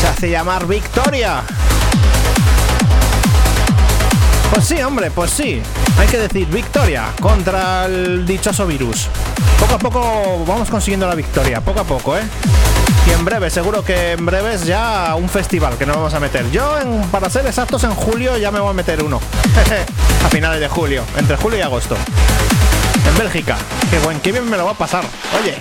[0.00, 1.42] Se hace llamar Victoria.
[4.52, 5.60] Pues sí, hombre, pues sí.
[5.98, 9.08] Hay que decir victoria contra el dichoso virus.
[9.58, 12.22] Poco a poco vamos consiguiendo la victoria, poco a poco, ¿eh?
[13.06, 16.50] Y en breve, seguro que en breves ya un festival que nos vamos a meter.
[16.50, 19.20] Yo, en, para ser exactos, en julio ya me voy a meter uno.
[20.24, 21.96] a finales de julio, entre julio y agosto.
[23.06, 23.56] En Bélgica.
[23.90, 25.04] Qué buen, qué bien me lo va a pasar.
[25.40, 25.56] Oye.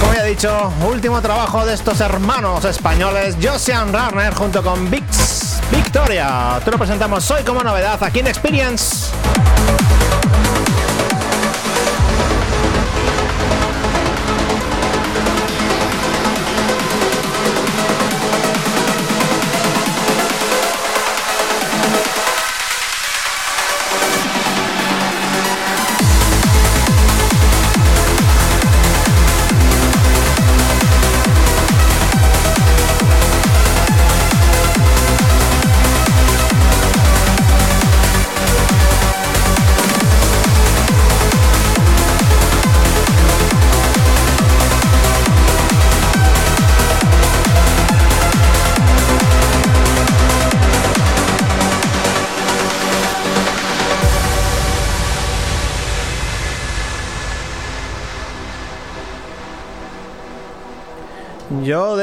[0.00, 5.60] Como ya he dicho, último trabajo de estos hermanos españoles, Josian Rarner junto con Vix
[5.70, 6.60] Victoria.
[6.64, 9.10] Te lo presentamos hoy como novedad aquí en Experience.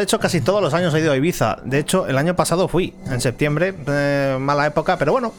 [0.04, 1.60] De hecho, casi todos los años he ido a Ibiza.
[1.64, 5.32] De hecho, el año pasado fui, en septiembre, eh, mala época, pero bueno.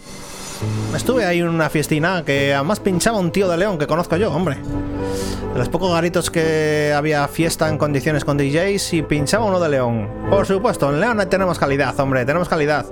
[0.96, 4.32] Estuve ahí en una fiestina que además pinchaba un tío de León que conozco yo,
[4.32, 4.56] hombre.
[5.52, 9.68] De los pocos garitos que había fiesta en condiciones con DJs y pinchaba uno de
[9.68, 10.08] León.
[10.30, 12.86] Por supuesto, en León tenemos calidad, hombre, tenemos calidad.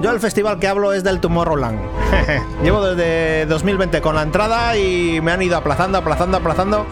[0.00, 1.80] Yo el festival que hablo es del Tomorrowland.
[2.62, 6.86] Llevo desde 2020 con la entrada y me han ido aplazando, aplazando, aplazando.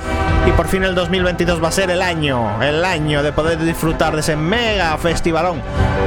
[0.46, 4.14] Y por fin el 2022 va a ser el año, el año de poder disfrutar
[4.14, 5.62] de ese mega festivalón.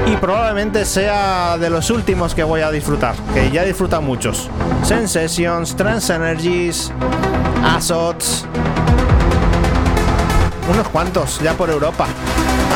[0.07, 4.49] Y probablemente sea de los últimos que voy a disfrutar, que ya disfrutan muchos.
[4.83, 6.91] Sensations, Trans Energies,
[7.63, 8.45] Azots.
[10.71, 12.07] Unos cuantos ya por Europa.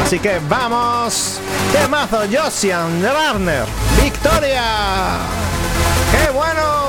[0.04, 1.40] Así que vamos.
[1.72, 3.66] Temazo Josian Warner.
[4.02, 5.18] Victoria.
[6.12, 6.83] ¡Qué bueno!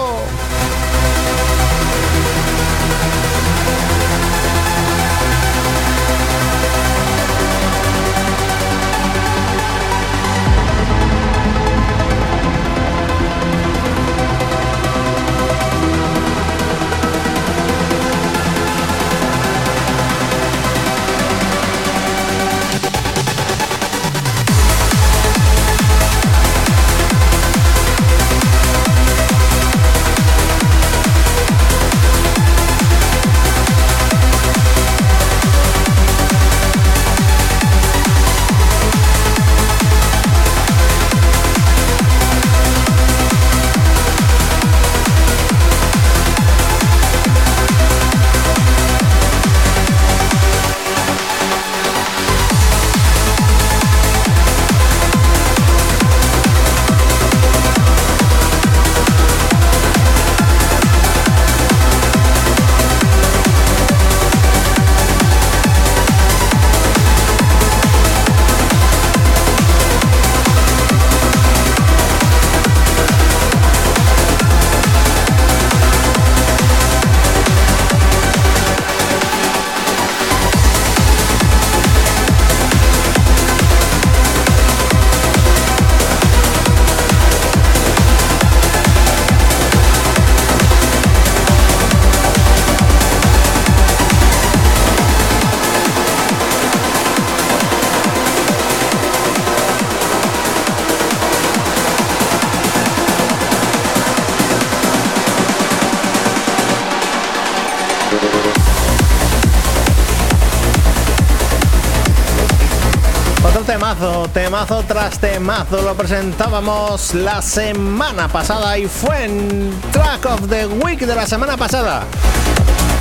[114.86, 121.14] Tras temazo lo presentábamos la semana pasada y fue en Track of the Week de
[121.14, 122.04] la semana pasada.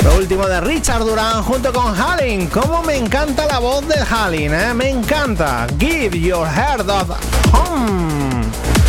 [0.04, 2.48] Lo último de Richard Duran junto con Hallin.
[2.48, 4.74] Como me encanta la voz de Hallin, ¿eh?
[4.74, 5.68] me encanta.
[5.80, 7.10] Give your heart of
[7.54, 8.44] home.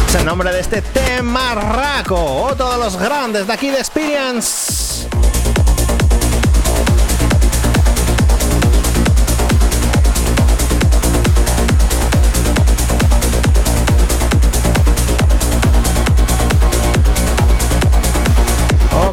[0.08, 4.73] Es el nombre de este tema raco, otro de los grandes de aquí de Experience.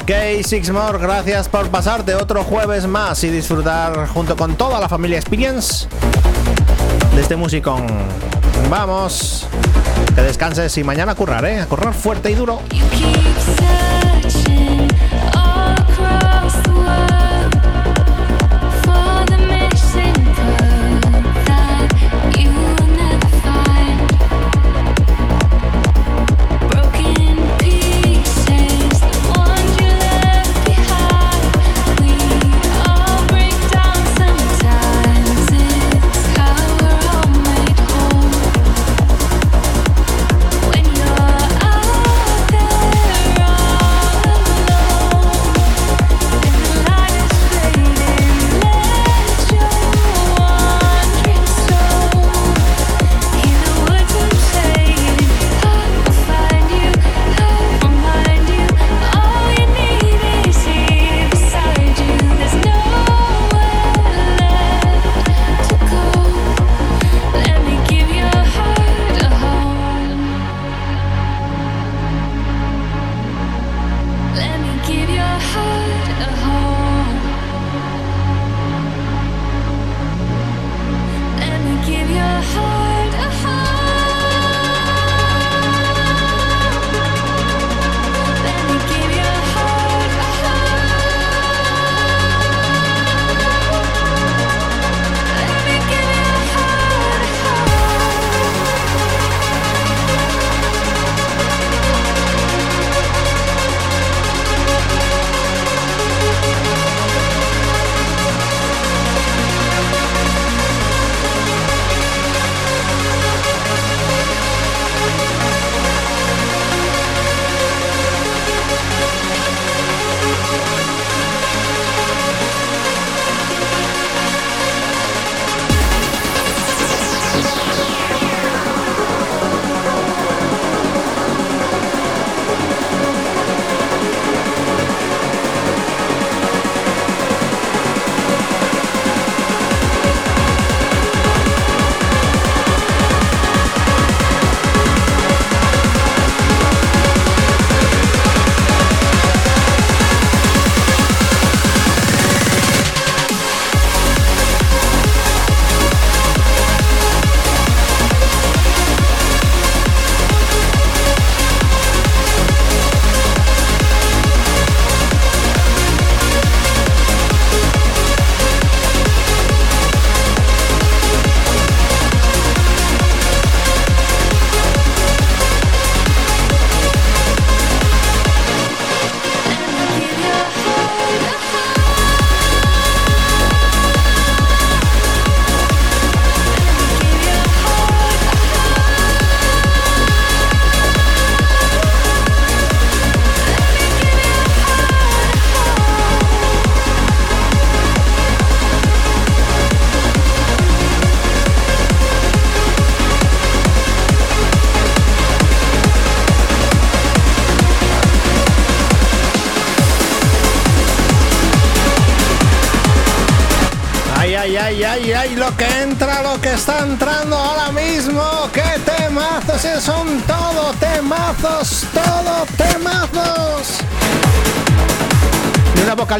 [0.02, 5.20] Ok, Sixmore, gracias por pasarte otro jueves más y disfrutar junto con toda la familia
[5.20, 5.88] Experience
[7.14, 7.86] de este musicón.
[8.68, 9.46] Vamos.
[10.16, 11.62] Que descanses y mañana a currar, ¿eh?
[11.62, 12.62] A currar fuerte y duro.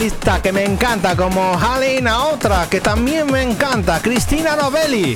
[0.02, 5.16] Vocalista que me encanta como Halina, otra que también me encanta, Cristina Novelli.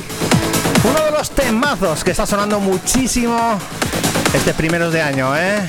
[0.84, 3.58] Uno de los temazos que está sonando muchísimo
[4.32, 5.68] este primeros de año, ¿eh?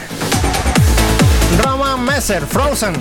[1.65, 2.95] Roman Messer, Frozen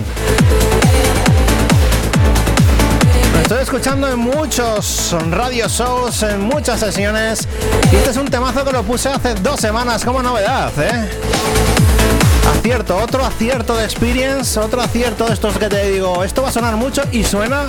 [3.42, 7.46] estoy escuchando en muchos radio shows, en muchas sesiones.
[7.92, 11.75] Y este es un temazo que lo puse hace dos semanas como novedad, ¿eh?
[12.66, 16.52] Acierto, otro acierto de experience, otro acierto de estos que te digo, esto va a
[16.52, 17.66] sonar mucho y suena.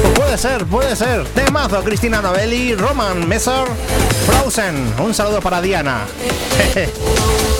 [0.00, 1.26] Pues puede ser, puede ser.
[1.26, 3.66] Temazo, Cristina Novelli, Roman Messer,
[4.24, 4.94] Frozen.
[5.00, 6.06] Un saludo para Diana.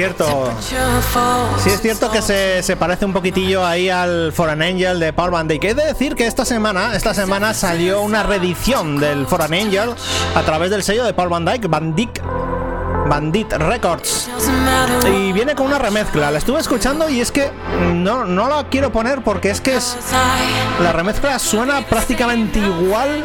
[0.00, 0.50] cierto.
[1.62, 5.30] Sí es cierto que se, se parece un poquitillo ahí al Foreign Angel de Paul
[5.30, 5.68] Van Dyke.
[5.68, 9.90] He de decir que esta semana, esta semana salió una reedición del Foreign Angel
[10.34, 12.22] a través del sello de Paul Van Dyke, Van Dyke
[13.10, 14.28] Bandit Records.
[15.04, 16.30] Y viene con una remezcla.
[16.30, 17.50] La estuve escuchando y es que
[17.92, 19.96] no, no la quiero poner porque es que es.
[20.80, 23.24] La remezcla suena prácticamente igual.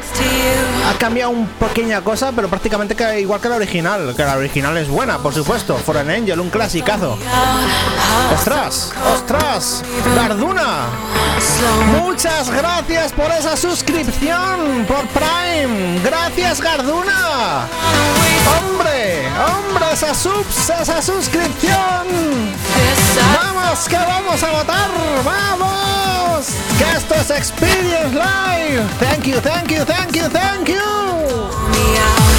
[0.90, 4.16] Ha cambiado una pequeña cosa, pero prácticamente que- igual que la original.
[4.18, 5.76] Que la original es buena, por supuesto.
[5.78, 7.20] For an Angel, un clasicazo.
[8.34, 8.91] ¡Ostras!
[9.14, 9.84] ¡Ostras!
[10.16, 10.86] ¡Garduna!
[12.02, 15.99] Muchas gracias por esa suscripción por Prime.
[16.03, 17.68] Gracias, Garduna.
[18.57, 19.28] ¡Hombre!
[19.28, 19.74] ¡Hombre!
[19.95, 20.69] ¡Esa subs!
[20.69, 21.73] ¡Esa suscripción!
[23.34, 23.88] ¡Vamos!
[23.88, 24.89] ¡Que vamos a votar!
[25.23, 26.47] ¡Vamos!
[26.77, 28.84] ¡Que esto es Experience Live!
[28.99, 32.35] ¡Thank you, thank you, thank you, thank you!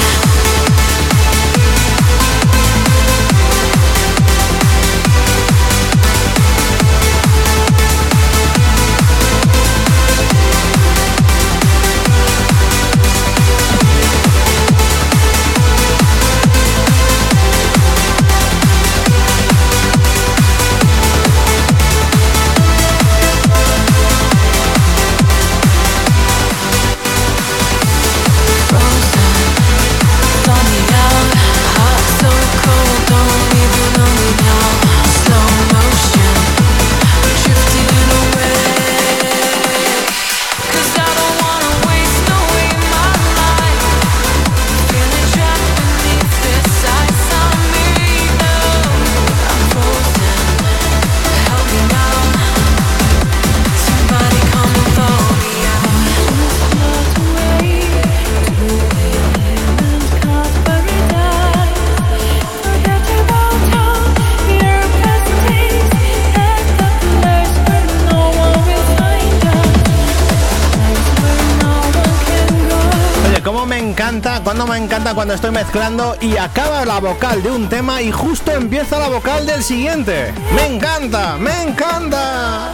[75.13, 79.45] Cuando estoy mezclando y acaba la vocal de un tema y justo empieza la vocal
[79.45, 80.33] del siguiente.
[80.55, 82.69] Me encanta, me encanta.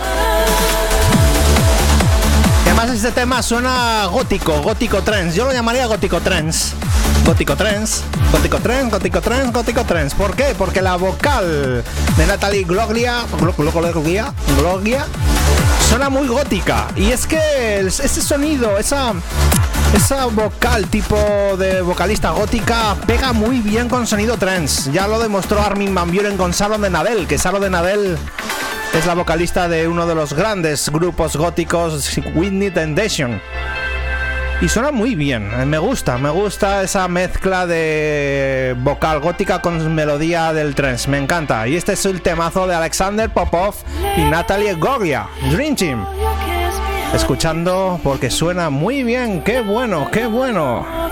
[2.65, 5.38] Además este tema suena gótico, gótico trance.
[5.38, 6.73] Yo lo llamaría gótico trance.
[7.26, 8.01] Gótico trance,
[8.31, 10.15] gótico trance, gótico trance, gótico trance.
[10.15, 10.55] ¿Por qué?
[10.57, 11.84] Porque la vocal
[12.18, 15.05] de Natalie Gloglia, Glo- Glo- Gloglia, Gloglia,
[15.88, 16.88] suena muy gótica.
[16.97, 19.14] Y es que ese sonido, esa,
[19.94, 21.15] esa vocal tipo
[21.57, 24.91] de vocalista gótica pega muy bien con sonido trance.
[24.91, 28.18] Ya lo demostró Armin Van Buren con Salo de Nadel, que Salo de Nadel
[28.94, 33.40] es la vocalista de uno de los grandes grupos góticos, Whitney Temptation.
[34.61, 39.94] Y suena muy bien, eh, me gusta, me gusta esa mezcla de vocal gótica con
[39.94, 41.68] melodía del trance, me encanta.
[41.68, 43.76] Y este es el temazo de Alexander Popov
[44.15, 46.06] y Natalie Goglia, Dream Team.
[47.14, 51.02] Escuchando porque suena muy bien, qué bueno, qué bueno.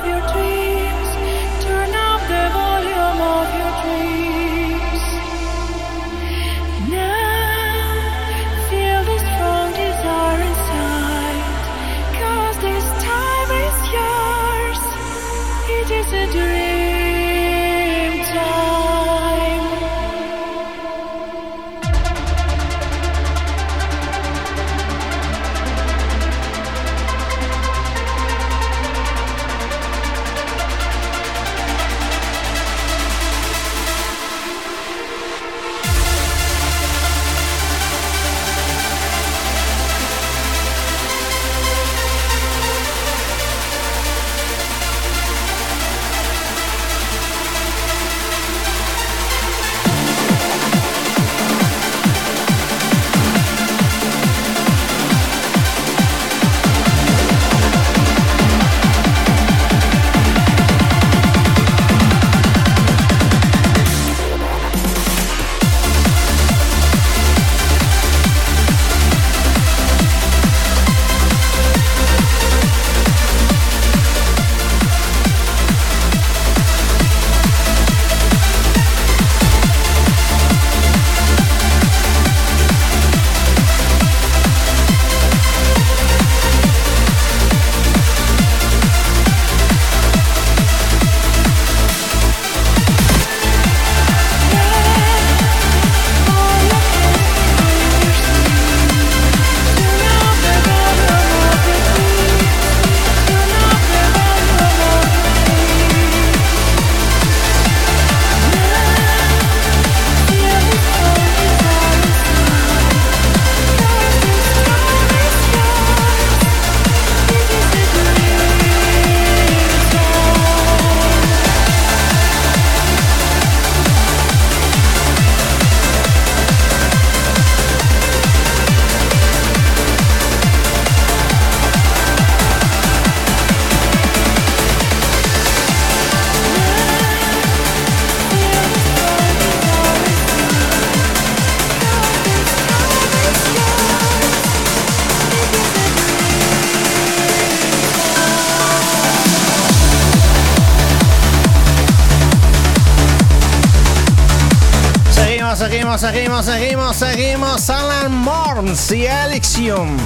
[156.01, 157.69] Seguimos, seguimos, seguimos.
[157.69, 159.97] Alan Morns y Elixium.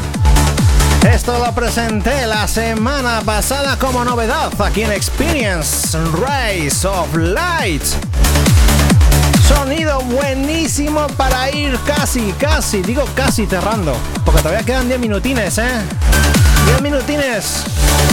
[1.10, 7.82] Esto lo presenté la semana pasada como novedad aquí en Experience Race of Light.
[9.48, 13.96] Sonido buenísimo para ir casi, casi, digo casi cerrando.
[14.26, 15.82] Porque todavía quedan 10 minutines, ¿eh?
[16.66, 17.64] 10 minutines.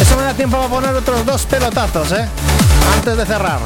[0.01, 2.29] Eso me da tiempo para poner otros dos pelotazos, ¿eh?
[2.95, 3.59] Antes de cerrar.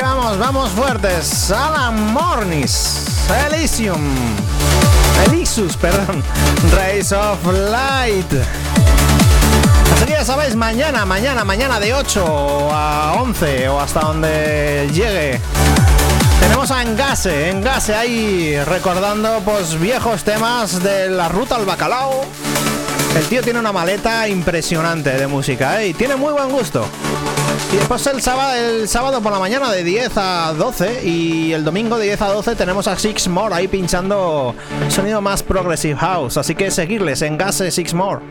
[0.00, 1.50] Vamos, vamos fuertes.
[1.50, 4.00] Alan Mornis, Elysium,
[5.26, 6.22] Elysus, perdón,
[6.74, 7.38] Race of
[7.70, 8.32] Light.
[10.08, 12.24] Ya sabéis, mañana, mañana, mañana de 8
[12.72, 15.40] a 11 o hasta donde llegue.
[16.40, 22.24] Tenemos a Engase, Engase ahí recordando pues viejos temas de la ruta al bacalao.
[23.16, 25.88] El tío tiene una maleta impresionante de música ¿eh?
[25.88, 26.86] y tiene muy buen gusto.
[27.76, 31.62] Y después el sábado, el sábado por la mañana de 10 a 12 y el
[31.62, 34.54] domingo de 10 a 12 tenemos a Six More ahí pinchando
[34.88, 36.38] sonido más Progressive House.
[36.38, 38.22] Así que seguirles en Gase Six More.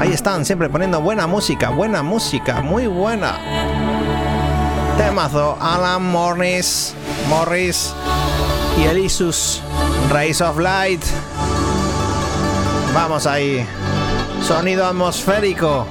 [0.00, 3.38] Ahí están, siempre poniendo buena música, buena música, muy buena.
[4.96, 6.94] Temazo, Alan Morris,
[7.28, 7.92] Morris
[8.80, 9.60] y Elisus,
[10.10, 11.04] Race of Light.
[12.94, 13.62] Vamos ahí.
[14.42, 15.86] Sonido atmosférico.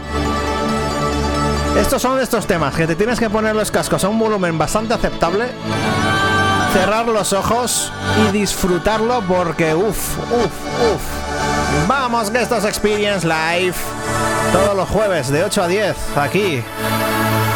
[1.76, 4.94] Estos son estos temas que te tienes que poner los cascos a un volumen bastante
[4.94, 5.50] aceptable,
[6.74, 7.92] cerrar los ojos
[8.28, 11.88] y disfrutarlo porque uff, uff, uff.
[11.88, 13.76] Vamos que esto es Experience Live.
[14.54, 16.64] Todos los jueves de 8 a 10 aquí.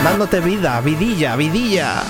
[0.04, 2.04] Dándote vida, vidilla, vidilla.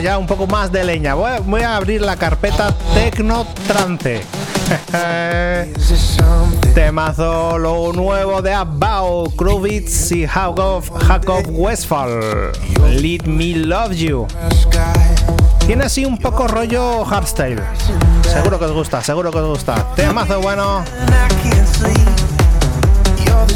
[0.00, 1.14] Ya un poco más de leña.
[1.14, 4.22] Voy a, voy a abrir la carpeta Tecno Trance.
[6.74, 12.52] Temazo lo nuevo de Abao, Kruvitz y Jacob, Jacob Westphal.
[12.88, 14.26] Let Me Love You.
[15.66, 17.62] Tiene así un poco rollo hardstyle.
[18.22, 19.86] Seguro que os gusta, seguro que os gusta.
[19.94, 20.84] Temazo bueno.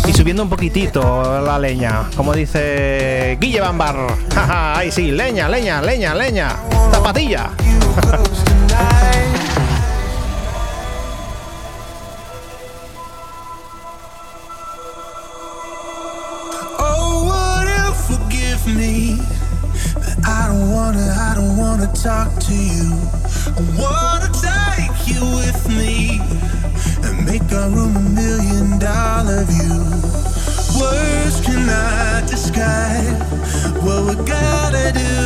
[0.07, 3.97] Y subiendo un poquitito la leña, como dice Guille Bambar.
[4.37, 6.57] Ahí sí, leña, leña, leña, leña.
[6.93, 7.51] Zapatilla.
[34.93, 35.24] do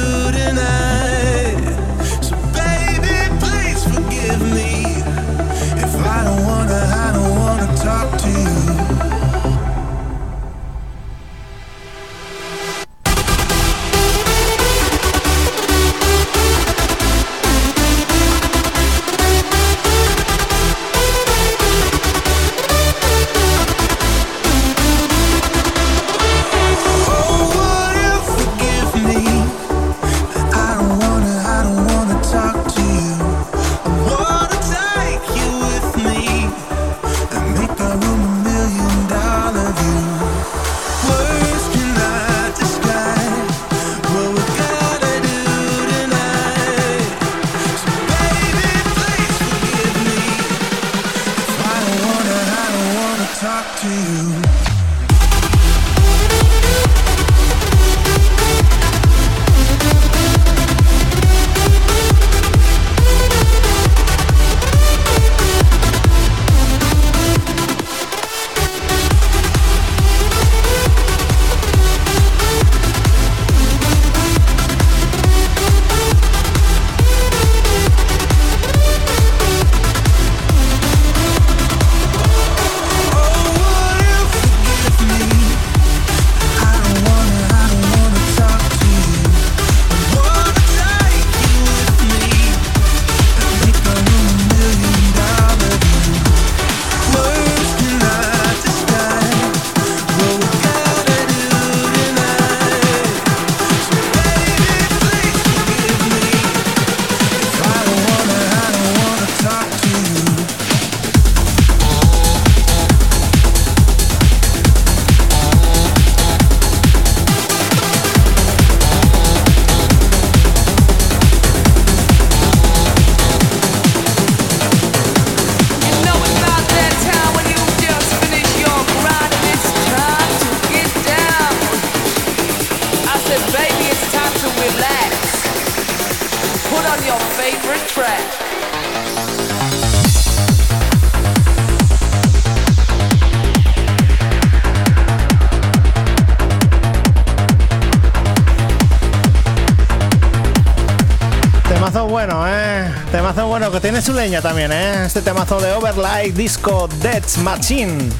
[154.36, 155.06] también, ¿eh?
[155.06, 158.10] Este temazo de Overlight Disco Death Machine.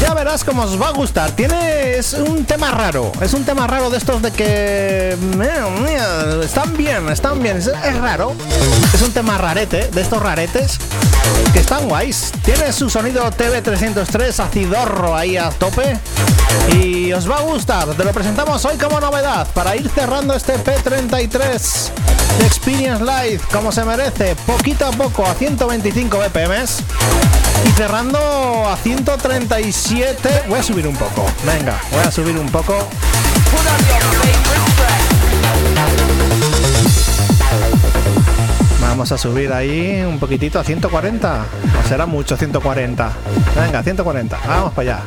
[0.00, 1.30] Ya verás cómo os va a gustar.
[1.32, 1.96] Tiene.
[1.98, 3.12] Es un tema raro.
[3.20, 5.16] Es un tema raro de estos de que.
[6.42, 7.58] Están bien, están bien.
[7.58, 7.70] Es,
[8.00, 8.32] raro.
[8.94, 10.78] Es un tema rarete, de estos raretes.
[11.52, 12.32] Que están guays.
[12.42, 15.98] Tiene su sonido TV303 acidorro ahí a tope.
[16.72, 17.88] Y os va a gustar.
[17.88, 19.46] Te lo presentamos hoy como novedad.
[19.52, 22.03] Para ir cerrando este P33
[22.40, 24.36] Experience Live como se merece.
[24.46, 26.54] Poquito a poco a 125 BPM.
[27.66, 28.18] Y cerrando
[28.68, 30.44] a 137.
[30.48, 31.26] Voy a subir un poco.
[31.44, 32.76] Venga, voy a subir un poco.
[38.80, 41.44] Vamos a subir ahí un poquitito a 140.
[41.84, 43.10] O será mucho 140.
[43.56, 44.38] Venga, 140.
[44.46, 45.04] Vamos para allá.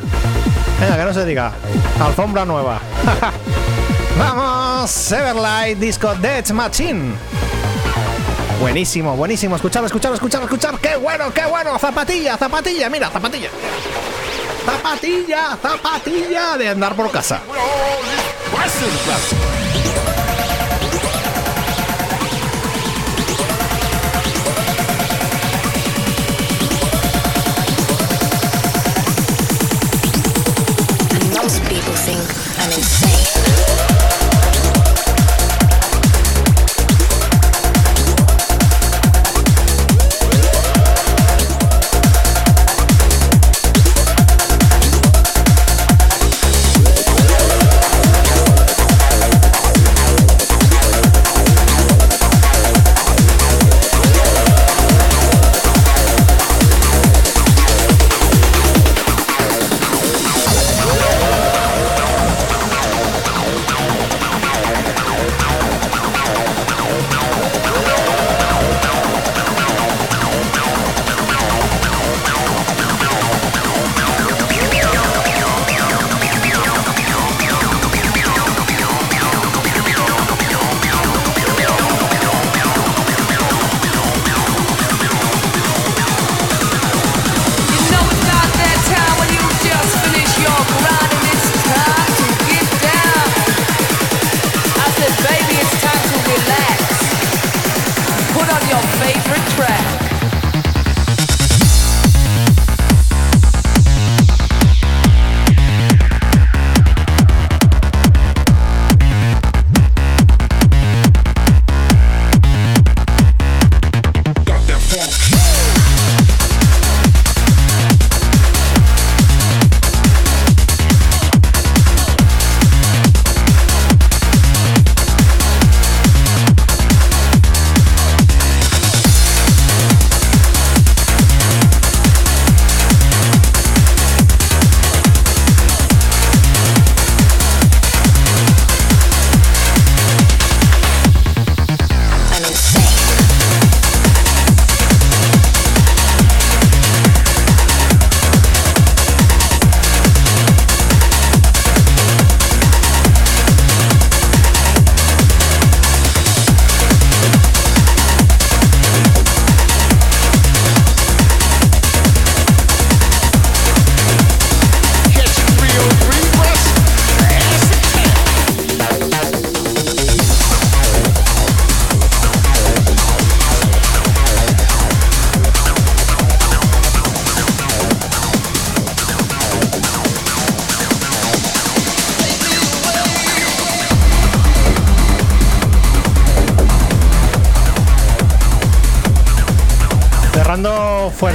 [0.80, 1.52] Venga, que no se diga.
[2.00, 2.80] Alfombra nueva.
[4.18, 4.44] Vamos,
[4.88, 7.12] Everlight Disco Death Machine.
[8.58, 9.56] Buenísimo, buenísimo.
[9.56, 10.78] Escuchar, escuchar, escuchar, escuchar.
[10.78, 11.78] ¡Qué bueno, qué bueno!
[11.78, 13.50] Zapatilla, zapatilla, mira, zapatilla.
[14.64, 17.42] Zapatilla, zapatilla de andar por casa.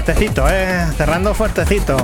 [0.04, 0.86] Fuertecito, eh.
[0.98, 1.96] Cerrando fuertecito.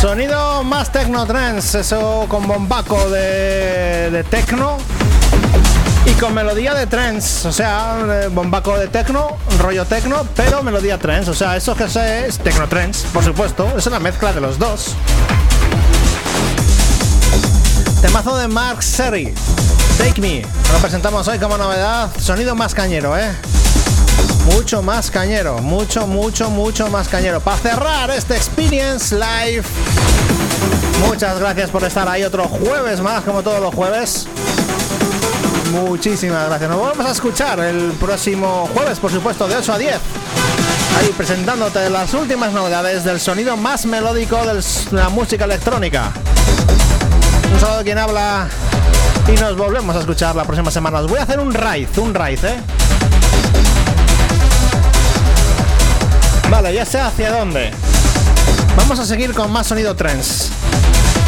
[0.00, 4.78] Sonido más techno trance, eso con bombaco de, de techno
[6.06, 10.98] y con melodía de trance, o sea, eh, bombaco de techno, rollo techno, pero melodía
[10.98, 14.40] trance, o sea, eso que sé es techno trance, por supuesto, es una mezcla de
[14.40, 14.94] los dos.
[18.00, 19.34] Temazo de Mark Seri,
[19.98, 23.32] Take Me, lo presentamos hoy como novedad, sonido más cañero, eh.
[24.46, 27.40] Mucho más cañero, mucho, mucho, mucho más cañero.
[27.40, 29.64] Para cerrar este Experience Live.
[31.06, 34.26] Muchas gracias por estar ahí otro jueves más, como todos los jueves.
[35.72, 36.68] Muchísimas gracias.
[36.68, 39.94] Nos volvemos a escuchar el próximo jueves, por supuesto, de 8 a 10.
[40.98, 46.12] Ahí presentándote las últimas novedades del sonido más melódico de la música electrónica.
[47.52, 48.48] Un saludo de quien habla
[49.28, 50.98] y nos volvemos a escuchar la próxima semana.
[51.00, 52.60] Os voy a hacer un raid, un raid, ¿eh?
[56.52, 57.70] Vale, ya sé hacia dónde.
[58.76, 60.50] Vamos a seguir con más sonido trance.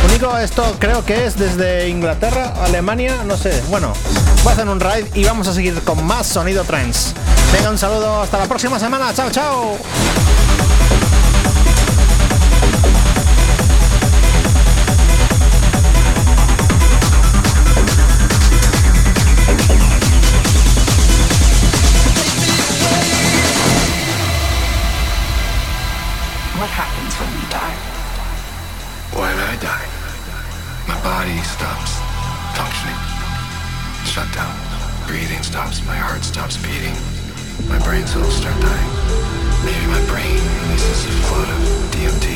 [0.06, 3.62] Único, esto creo que es desde Inglaterra, Alemania, no sé.
[3.70, 3.94] Bueno,
[4.42, 7.14] voy a hacer un raid y vamos a seguir con más sonido trance.
[7.55, 9.14] Venga, un saludo, hasta la próxima semana.
[9.14, 9.78] Chao, chao.
[36.35, 36.97] stops beating,
[37.69, 38.93] my brain cells start dying.
[39.65, 40.35] Maybe my brain
[40.66, 41.61] releases a flood of
[41.94, 42.27] DMT.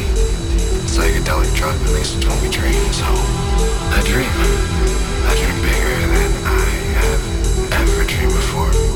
[0.86, 2.94] Psychedelic drug released when we dreams.
[2.94, 3.06] So.
[3.90, 4.30] I dream.
[5.26, 6.64] I dream bigger than I
[6.94, 8.87] have ever dreamed before.